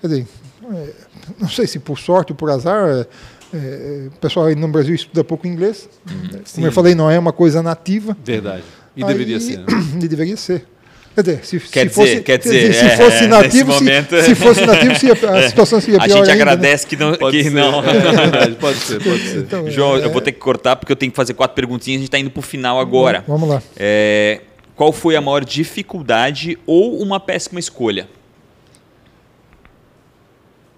[0.00, 0.26] Quer dizer,
[0.72, 0.90] é,
[1.38, 3.06] não sei se por sorte ou por azar, é,
[3.54, 5.88] é, o pessoal aí no Brasil estuda pouco inglês.
[6.10, 6.28] Uhum.
[6.28, 6.64] Como Sim.
[6.64, 8.16] eu falei, não é uma coisa nativa.
[8.22, 8.64] Verdade.
[8.96, 9.58] E aí, deveria ser.
[9.58, 9.66] Né?
[10.02, 10.66] E deveria ser.
[11.14, 14.16] Quer dizer, se, quer se dizer, fosse, quer dizer, se, fosse nativo, momento...
[14.16, 16.04] se, se, fosse nativo, se a situação seria pior.
[16.04, 16.88] A gente ainda, agradece né?
[16.88, 17.14] que não.
[17.14, 17.82] Pode que ser, não.
[17.84, 19.38] É, pode ser, pode ser.
[19.38, 20.04] Então, João, é...
[20.04, 21.98] eu vou ter que cortar porque eu tenho que fazer quatro perguntinhas.
[21.98, 23.22] A gente está indo para o final agora.
[23.28, 23.62] Vamos lá.
[23.76, 24.40] É,
[24.74, 28.08] qual foi a maior dificuldade ou uma péssima escolha?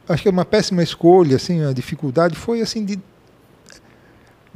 [0.06, 2.98] Acho que uma péssima escolha, assim, a dificuldade foi assim de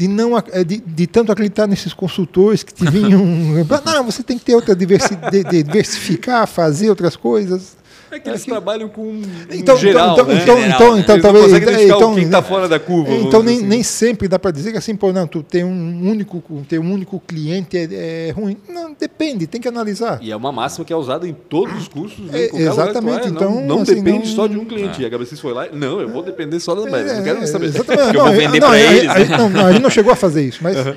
[0.01, 3.21] de não eh, de, de, tanto acreditar nesses consultores que te vinham.
[3.85, 7.77] não, você tem que ter outra diversidade, diversificar, fazer outras coisas.
[8.11, 8.51] É que eles é que...
[8.51, 10.43] trabalham com então, geral, então, né?
[10.43, 11.01] então, geral, então, né?
[11.01, 13.13] então, talvez então, quem está fora da curva.
[13.13, 13.67] Então nem, assim.
[13.67, 16.93] nem sempre dá para dizer que assim, pô, não, tu tem um único, ter um
[16.93, 18.57] único cliente é, é, ruim.
[18.69, 20.19] Não, depende, tem que analisar.
[20.21, 22.19] E é uma máxima que é usada em todos os cursos.
[22.19, 22.47] Né?
[22.47, 23.29] É, exatamente.
[23.29, 24.37] Então não, não assim, depende não...
[24.37, 25.05] só de um cliente.
[25.05, 25.09] É.
[25.09, 27.15] E a HBC foi lá, não, eu vou depender só da América.
[27.15, 27.67] não quero saber.
[27.67, 28.17] Exatamente.
[28.17, 29.09] eu vou vender para eles.
[29.09, 30.77] A, a, não, a gente não chegou a fazer isso, mas.
[30.77, 30.95] Uhum.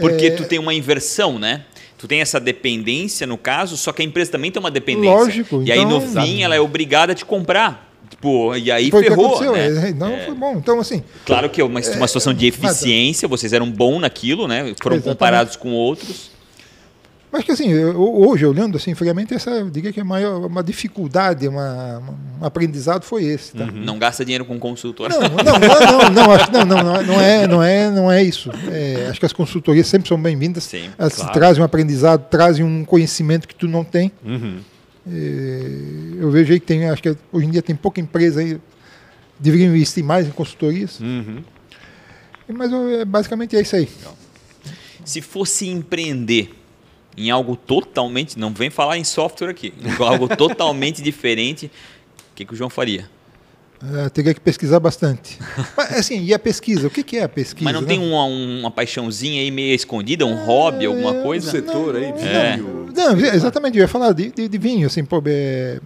[0.00, 1.62] Porque tu tem uma inversão, né?
[1.98, 5.16] Tu tem essa dependência no caso, só que a empresa também tem uma dependência.
[5.16, 5.62] Lógico.
[5.62, 7.86] E aí no então, fim ela é obrigada a te comprar.
[8.08, 9.40] Tipo, e aí foi ferrou.
[9.52, 9.88] Né?
[9.88, 10.24] É, não, é.
[10.26, 10.56] foi bom.
[10.56, 11.02] Então, assim.
[11.24, 14.74] Claro que é uma, uma situação de é, eficiência, vocês eram bons naquilo, né?
[14.80, 15.02] Foram Exatamente.
[15.04, 16.30] comparados com outros.
[17.30, 20.62] Mas que assim, eu, hoje, olhando assim, friamente, essa, eu diria que a maior uma
[20.62, 22.02] dificuldade, uma,
[22.40, 23.52] um aprendizado foi esse.
[23.52, 23.64] Tá?
[23.64, 23.84] Uhum.
[23.84, 25.10] Não gasta dinheiro com consultor.
[25.10, 28.50] Não, não, não, não, acho, não, não, não, é, não, é, não é isso.
[28.70, 30.72] É, acho que as consultorias sempre são bem-vindas.
[30.96, 31.32] Elas claro.
[31.32, 34.12] trazem um aprendizado, trazem um conhecimento que tu não tem.
[34.24, 34.60] Uhum.
[35.08, 38.58] É, eu vejo aí que tem, acho que hoje em dia tem pouca empresa aí,
[39.38, 41.00] deveriam investir mais em consultorias.
[41.00, 41.42] Uhum.
[42.48, 42.70] Mas
[43.06, 43.88] basicamente é isso aí.
[45.04, 46.50] Se fosse empreender
[47.16, 51.70] em algo totalmente, não vem falar em software aqui, em algo totalmente diferente,
[52.32, 53.08] o que, que o João faria?
[53.82, 55.38] Uh, teria que pesquisar bastante.
[55.76, 56.86] Mas, assim, e a pesquisa?
[56.86, 57.64] O que, que é a pesquisa?
[57.64, 57.88] Mas não né?
[57.88, 61.48] tem uma, uma paixãozinha aí meio escondida, um uh, hobby, alguma coisa?
[61.48, 62.86] Um setor não, aí, vinho.
[62.94, 65.78] Não, não, exatamente, eu ia falar de, de, de vinho, assim, pô, é,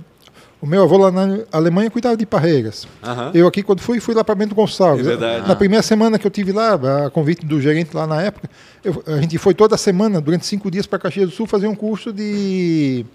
[0.60, 2.86] o meu avô lá na Alemanha cuidava de parreiras.
[3.02, 3.30] Uhum.
[3.32, 5.06] Eu aqui, quando fui, fui lá para Bento Gonçalves.
[5.06, 5.48] É verdade.
[5.48, 8.48] Na primeira semana que eu tive lá, a convite do gerente lá na época,
[8.84, 11.74] eu, a gente foi toda semana, durante cinco dias, para Caxias do Sul fazer um
[11.74, 13.06] curso de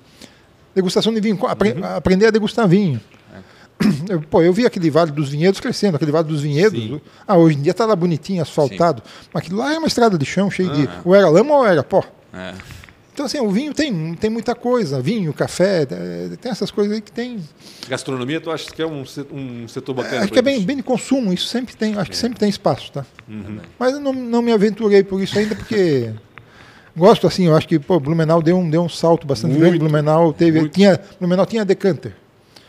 [0.74, 1.86] degustação de vinho, apre, uhum.
[1.96, 3.00] aprender a degustar vinho.
[3.32, 4.14] É.
[4.14, 6.80] Eu, pô, eu vi aquele Vale dos Vinhedos crescendo, aquele Vale dos Vinhedos.
[6.80, 7.02] Sim.
[7.28, 9.04] Ah, hoje em dia está lá bonitinho, asfaltado.
[9.06, 9.30] Sim.
[9.32, 10.90] Mas aquilo lá é uma estrada de chão cheio de.
[11.04, 12.04] Ou era lama ou era pó.
[12.34, 12.54] É.
[13.16, 15.02] Então, assim, o vinho tem, tem muita coisa.
[15.02, 17.40] Vinho, café, é, tem essas coisas aí que tem.
[17.88, 20.24] Gastronomia, tu acha que é um, um setor bacana?
[20.24, 22.20] acho que é bem, bem de consumo, isso sempre tem, acho que é.
[22.20, 23.06] sempre tem espaço, tá?
[23.26, 23.60] Uhum.
[23.80, 26.12] Mas eu não, não me aventurei por isso ainda, porque
[26.94, 29.80] gosto assim, eu acho que pô, Blumenau deu um, deu um salto bastante muito, grande.
[29.80, 30.68] Blumenau teve.
[30.68, 32.14] Tinha, Blumenau tinha decanter.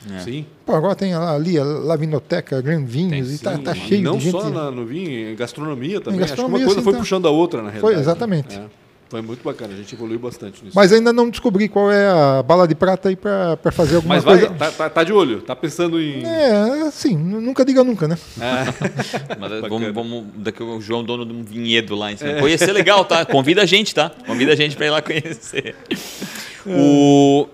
[0.08, 0.20] É.
[0.20, 0.46] Sim.
[0.64, 4.32] Pô, agora tem ali a Lavinoteca, Gran Vinhos, e tá, tá cheio não de gente.
[4.32, 6.20] Não só na, no vinho, em gastronomia também.
[6.20, 6.98] Em gastronomia, acho que uma coisa foi tá.
[7.00, 7.94] puxando a outra, na realidade.
[7.94, 8.56] Foi, exatamente.
[8.56, 8.85] É.
[9.08, 10.74] Foi muito bacana, a gente evoluiu bastante nisso.
[10.74, 14.24] Mas ainda não descobri qual é a bala de prata aí para fazer alguma Mas
[14.24, 14.54] vai, coisa.
[14.54, 16.24] Tá, tá, tá, de olho, tá pensando em.
[16.24, 18.18] É, sim, nunca diga nunca, né?
[18.40, 19.36] É.
[19.38, 22.32] Mas vamos, vamos, daqui o João, dono de um vinhedo lá em cima.
[22.32, 22.48] É.
[22.48, 23.24] Ia ser legal, tá?
[23.26, 24.10] Convida a gente, tá?
[24.26, 25.76] Convida a gente para ir lá conhecer.
[25.88, 26.70] É.
[26.76, 27.48] O...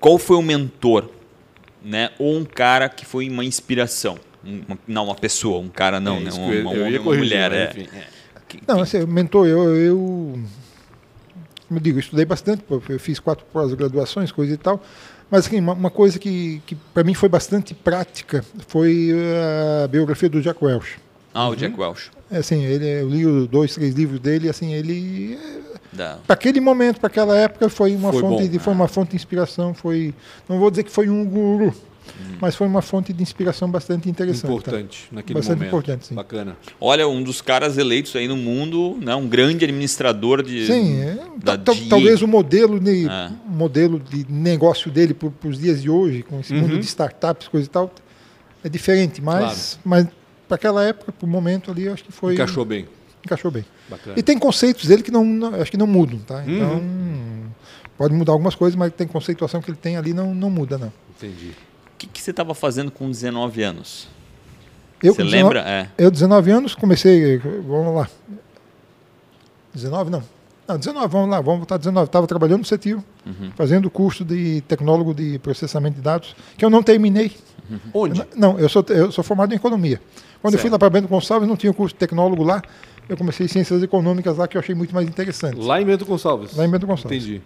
[0.00, 1.08] Qual foi o mentor,
[1.84, 2.10] né?
[2.18, 4.18] Ou um cara que foi uma inspiração?
[4.42, 6.30] Uma, não, uma pessoa, um cara não, é, né?
[6.32, 7.52] Uma, uma, uma, uma mulher.
[7.52, 7.70] É.
[7.70, 8.23] Enfim, é.
[8.48, 10.38] Que, não, assim, mentor, eu, eu,
[11.68, 14.82] como eu digo, eu estudei bastante, eu fiz quatro pós-graduações, coisa e tal,
[15.30, 19.12] mas assim, uma, coisa que, que para mim foi bastante prática foi
[19.84, 20.98] a biografia do Jack Welch.
[21.32, 22.10] Ah, o Jack Welch.
[22.30, 25.38] É, assim, ele, eu li dois, três livros dele, assim, ele
[26.26, 29.10] para aquele momento, para aquela época, foi uma foi fonte bom, de, foi uma fonte
[29.10, 30.12] de inspiração, foi,
[30.48, 31.74] não vou dizer que foi um guru,
[32.20, 32.36] Hum.
[32.40, 34.42] Mas foi uma fonte de inspiração bastante interessante.
[34.42, 34.52] Tá?
[34.52, 35.16] Importante tá?
[35.16, 35.68] naquele bastante momento.
[35.68, 36.14] importante, sim.
[36.14, 36.56] Bacana.
[36.80, 40.66] Olha, um dos caras eleitos aí no mundo, né, um grande administrador de.
[40.66, 41.18] Sim, é,
[41.88, 43.30] talvez o modelo de, é.
[43.46, 46.60] modelo de negócio dele para os dias de hoje, com esse uhum.
[46.60, 47.92] mundo de startups, coisa e tal,
[48.62, 50.04] é diferente, mas, claro.
[50.06, 50.08] mas
[50.48, 52.34] para aquela época, para o momento ali, acho que foi.
[52.34, 52.86] Encaixou bem.
[53.24, 53.64] Encaixou bem.
[53.88, 54.18] Bacana.
[54.18, 56.36] E tem conceitos dele que não, não acho que não mudam, tá?
[56.36, 56.56] Uhum.
[56.56, 57.04] Então.
[57.96, 60.92] Pode mudar algumas coisas, mas tem conceituação que ele tem ali não, não muda, não.
[61.16, 61.52] Entendi
[62.06, 64.08] que, que você estava fazendo com 19 anos?
[65.02, 65.60] Eu, você 19, lembra?
[65.60, 65.88] É.
[65.98, 67.38] Eu, 19 anos, comecei.
[67.38, 68.08] Vamos lá.
[69.74, 70.22] 19 não.
[70.66, 72.06] Não, 19, vamos lá, vamos botar 19.
[72.06, 73.50] Estava trabalhando no CETIO, uhum.
[73.54, 77.32] fazendo curso de tecnólogo de processamento de dados, que eu não terminei.
[77.68, 77.78] Uhum.
[77.92, 78.20] Onde?
[78.20, 80.00] Eu, não, eu sou, eu sou formado em economia.
[80.40, 80.54] Quando certo.
[80.54, 82.62] eu fui lá para Bento Gonçalves, não tinha o curso de tecnólogo lá.
[83.06, 85.60] Eu comecei ciências econômicas lá, que eu achei muito mais interessante.
[85.60, 86.56] Lá em Bento Gonçalves?
[86.56, 87.22] Lá em Bento Gonçalves.
[87.22, 87.42] Entendi.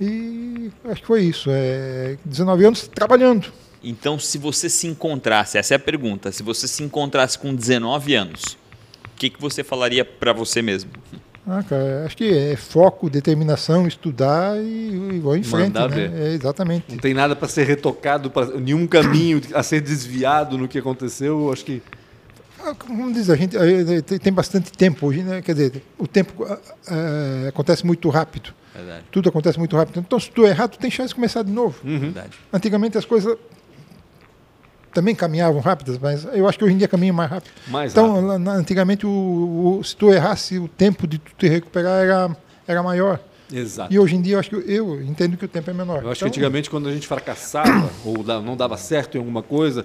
[0.00, 1.50] E acho que foi isso.
[1.52, 3.52] É, 19 anos trabalhando.
[3.84, 8.14] Então, se você se encontrasse, essa é a pergunta, se você se encontrasse com 19
[8.14, 8.56] anos,
[9.04, 10.90] o que, que você falaria para você mesmo?
[11.46, 15.74] Ah, cara, acho que é foco, determinação, estudar e, e vou em frente.
[15.74, 16.30] Né?
[16.30, 16.86] É, exatamente.
[16.88, 21.52] Não tem nada para ser retocado, pra, nenhum caminho a ser desviado no que aconteceu.
[21.52, 21.82] Acho que.
[22.64, 23.54] Ah, como diz a gente,
[24.22, 25.42] tem bastante tempo hoje, né?
[25.42, 28.54] Quer dizer, o tempo uh, acontece muito rápido.
[28.74, 29.04] Verdade.
[29.10, 30.00] Tudo acontece muito rápido.
[30.00, 31.78] Então, se tu errar, tu tem chance de começar de novo.
[31.84, 32.14] Uhum.
[32.50, 33.36] Antigamente as coisas
[34.94, 37.52] também caminhavam rápidas, mas eu acho que hoje em dia caminha mais rápido.
[37.66, 38.48] Mais então, rápido.
[38.50, 42.36] antigamente, o, o, se tu errasse, o tempo de tu te recuperar era,
[42.66, 43.20] era maior.
[43.52, 43.92] Exato.
[43.92, 46.02] E hoje em dia eu acho que eu entendo que o tempo é menor.
[46.02, 49.42] Eu acho então, que antigamente quando a gente fracassava ou não dava certo em alguma
[49.42, 49.84] coisa,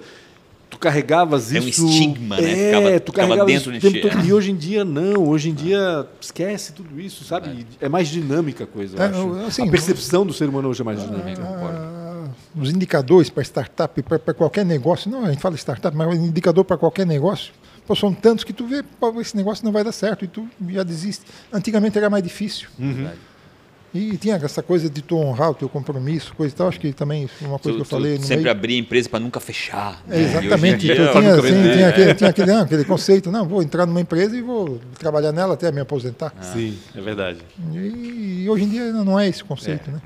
[0.70, 1.82] tu carregavas é isso.
[1.82, 2.50] É um estigma, né?
[2.50, 4.00] É, ficava, tu carregava dentro de ti.
[4.00, 7.66] Todo, e hoje em dia não, hoje em dia esquece tudo isso, sabe?
[7.80, 9.46] É, é mais dinâmica a coisa, eu é, acho.
[9.46, 11.42] Assim, a percepção do ser humano hoje é mais dinâmica.
[11.42, 11.99] Ah,
[12.56, 16.76] os indicadores para startup, para qualquer negócio, não, a gente fala startup, mas indicador para
[16.76, 17.52] qualquer negócio,
[17.86, 20.48] pô, são tantos que tu vê, pô, esse negócio não vai dar certo e tu
[20.68, 21.24] já desiste.
[21.52, 22.68] Antigamente era mais difícil.
[22.78, 23.08] Uhum.
[23.92, 26.68] E tinha essa coisa de tu honrar o teu compromisso, coisa e tal.
[26.68, 28.18] Acho que também foi uma coisa Tu- que eu falei.
[28.20, 28.50] sempre meio.
[28.52, 30.00] abrir a empresa para nunca fechar.
[30.08, 30.22] É, né?
[30.22, 30.78] E exatamente.
[30.78, 33.86] dia, tu tinha, nunca assim, tinha, aquele, tinha aquele, não, aquele conceito, não, vou entrar
[33.86, 36.32] numa empresa e vou trabalhar nela até me aposentar.
[36.40, 37.38] Sim, é verdade.
[37.74, 40.00] E, hoje em dia não é esse conceito, né?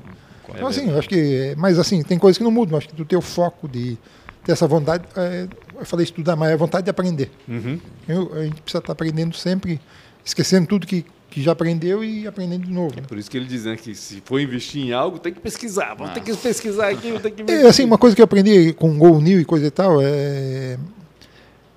[0.55, 1.53] É Então, assim, eu acho que.
[1.57, 2.77] Mas, assim, tem coisas que não mudam.
[2.77, 3.97] Acho que tu ter o foco de
[4.43, 5.03] ter essa vontade.
[5.15, 5.47] é,
[5.79, 7.29] eu falei estudar, mas é a vontade de aprender.
[7.47, 7.79] Uhum.
[8.07, 9.79] Eu- a gente precisa estar aprendendo sempre,
[10.23, 12.95] esquecendo tudo que, que já aprendeu e aprendendo de novo.
[12.95, 13.01] né?
[13.07, 15.93] Por isso que ele diz né, que se for investir em algo, tem que pesquisar.
[15.95, 18.71] Vamos ter que pesquisar aqui, vamos ter que É, assim, uma coisa que eu aprendi
[18.73, 20.77] com Go New e coisa e tal é.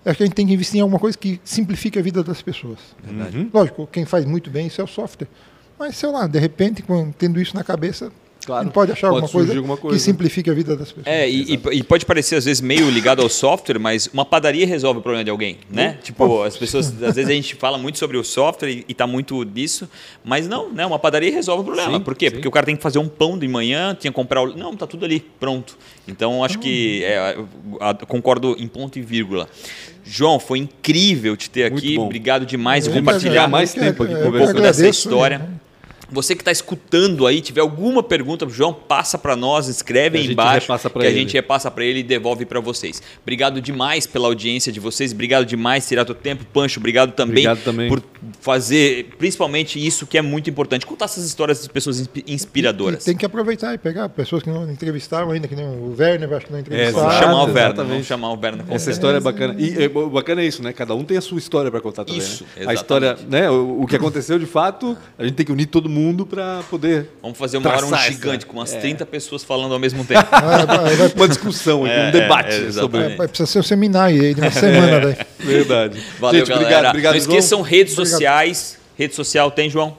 [0.05, 2.41] Acho que a gente tem que investir em alguma coisa que simplifique a vida das
[2.41, 2.79] pessoas.
[3.07, 3.51] Uhum.
[3.53, 5.27] Lógico, quem faz muito bem isso é o software.
[5.79, 6.83] Mas, sei lá, de repente,
[7.19, 8.11] tendo isso na cabeça,
[8.49, 8.71] Claro.
[8.71, 9.97] pode achar Pode alguma, coisa alguma coisa.
[9.99, 11.07] que simplifique a vida das pessoas.
[11.07, 14.67] É, e, e- e pode parecer às vezes meio ligado ao software, mas uma padaria
[14.67, 15.99] resolve o problema de alguém, né?
[16.03, 19.07] Tipo, as pessoas, às vezes a gente fala muito sobre o software e, e tá
[19.07, 19.87] muito disso,
[20.25, 20.87] mas não, né?
[20.87, 21.93] Uma padaria resolve o problema.
[21.99, 22.27] Sim, Por quê?
[22.29, 22.37] sim.
[22.37, 24.57] Porque o cara tem que fazer um pão de manhã, tinha que comprar o...
[24.57, 25.77] Não, tá tudo ali, pronto.
[26.07, 27.37] Então, acho que é,
[28.07, 29.47] concordo em ponto e vírgula.
[30.05, 31.97] João, foi incrível te ter Muito aqui.
[31.97, 32.07] bom.
[32.07, 35.47] Obrigado demais por compartilhar mais tempo aqui um pouco dessa história.
[36.09, 36.15] Né?
[36.15, 40.21] Você que está escutando aí, tiver alguma pergunta pro João, passa para nós, escreve A
[40.21, 41.21] aí gente embaixo repassa pra que a ele.
[41.21, 43.03] gente repassa para ele e devolve para vocês.
[43.23, 47.47] Obrigado demais pela audiência de vocês, obrigado demais por tirar teu tempo, Pancho, obrigado também,
[47.47, 47.89] Obrigado também.
[47.89, 48.03] por
[48.41, 53.03] fazer principalmente isso que é muito importante, contar essas histórias das pessoas inspi- inspiradoras.
[53.03, 56.33] E tem que aproveitar e pegar pessoas que não entrevistaram ainda, que nem o Werner,
[56.33, 56.93] acho que não entrevistaram.
[56.99, 57.91] Vamos Exato, chamar o Werner, exatamente.
[57.93, 58.65] vamos chamar o Werner.
[58.71, 59.55] Essa história é bacana.
[59.59, 60.73] E é, o bacana é isso, né?
[60.73, 62.21] Cada um tem a sua história para contar também.
[62.21, 62.65] Isso, né?
[62.67, 63.51] A história, né?
[63.51, 67.09] O, o que aconteceu de fato, a gente tem que unir todo mundo para poder.
[67.23, 68.79] Vamos fazer uma hora um essa- gigante com umas é.
[68.81, 70.27] 30 pessoas falando ao mesmo tempo.
[70.31, 73.17] Vai- vai- Uma discussão É, um debate é, sobre.
[73.17, 75.17] vai precisar ser um seminário aí de uma semana daí.
[75.39, 76.01] Verdade.
[76.19, 76.67] Valeu, gente, galera.
[76.69, 77.13] obrigado, obrigado.
[77.13, 78.11] Não esqueçam redes Obrigado.
[78.13, 78.79] sociais.
[78.97, 79.97] Rede social tem, João?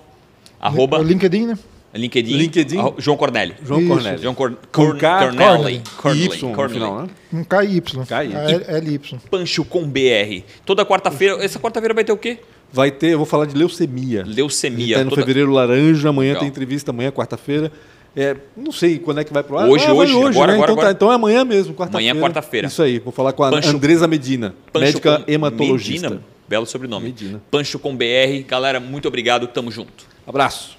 [0.59, 1.57] Arroba O LinkedIn, né?
[1.95, 2.33] LinkedIn.
[2.37, 2.77] LinkedIn.
[2.99, 3.55] João Cornélio.
[3.65, 3.87] João.
[3.87, 4.19] Cornélio.
[4.21, 5.75] João Cor Com Corn K, Cornelli.
[5.77, 6.25] E Cornelli.
[6.35, 6.73] Y no Cornelli.
[6.85, 7.07] final, né?
[7.33, 7.81] Um KY.
[7.81, 8.73] KY.
[8.75, 9.01] A LY.
[9.31, 10.43] Pancho com BR.
[10.65, 11.43] Toda quarta-feira.
[11.43, 12.37] Essa quarta-feira vai ter o quê?
[12.72, 14.24] Vai ter, eu vou falar de leucemia.
[14.28, 14.93] Leucemia.
[14.95, 16.39] Está no Toda- fevereiro laranja, amanhã Legal.
[16.41, 17.72] tem entrevista, amanhã quarta-feira.
[18.15, 19.67] É, não sei quando é que vai pro ar.
[19.70, 20.32] Hoje, vai hoje, agora, né?
[20.34, 20.88] agora, então, agora.
[20.88, 22.11] Tá, então é amanhã mesmo, quarta-feira.
[22.11, 22.67] Amanhã, quarta-feira.
[22.67, 26.09] Isso aí, vou falar com a Pancho- Andresa Medina, Pancho médica com- hematologista.
[26.09, 26.26] Medina.
[26.47, 27.05] Belo sobrenome.
[27.05, 27.41] Medina.
[27.51, 28.43] Pancho com BR.
[28.47, 29.45] Galera, muito obrigado.
[29.47, 30.05] Tamo junto.
[30.26, 30.78] Abraço.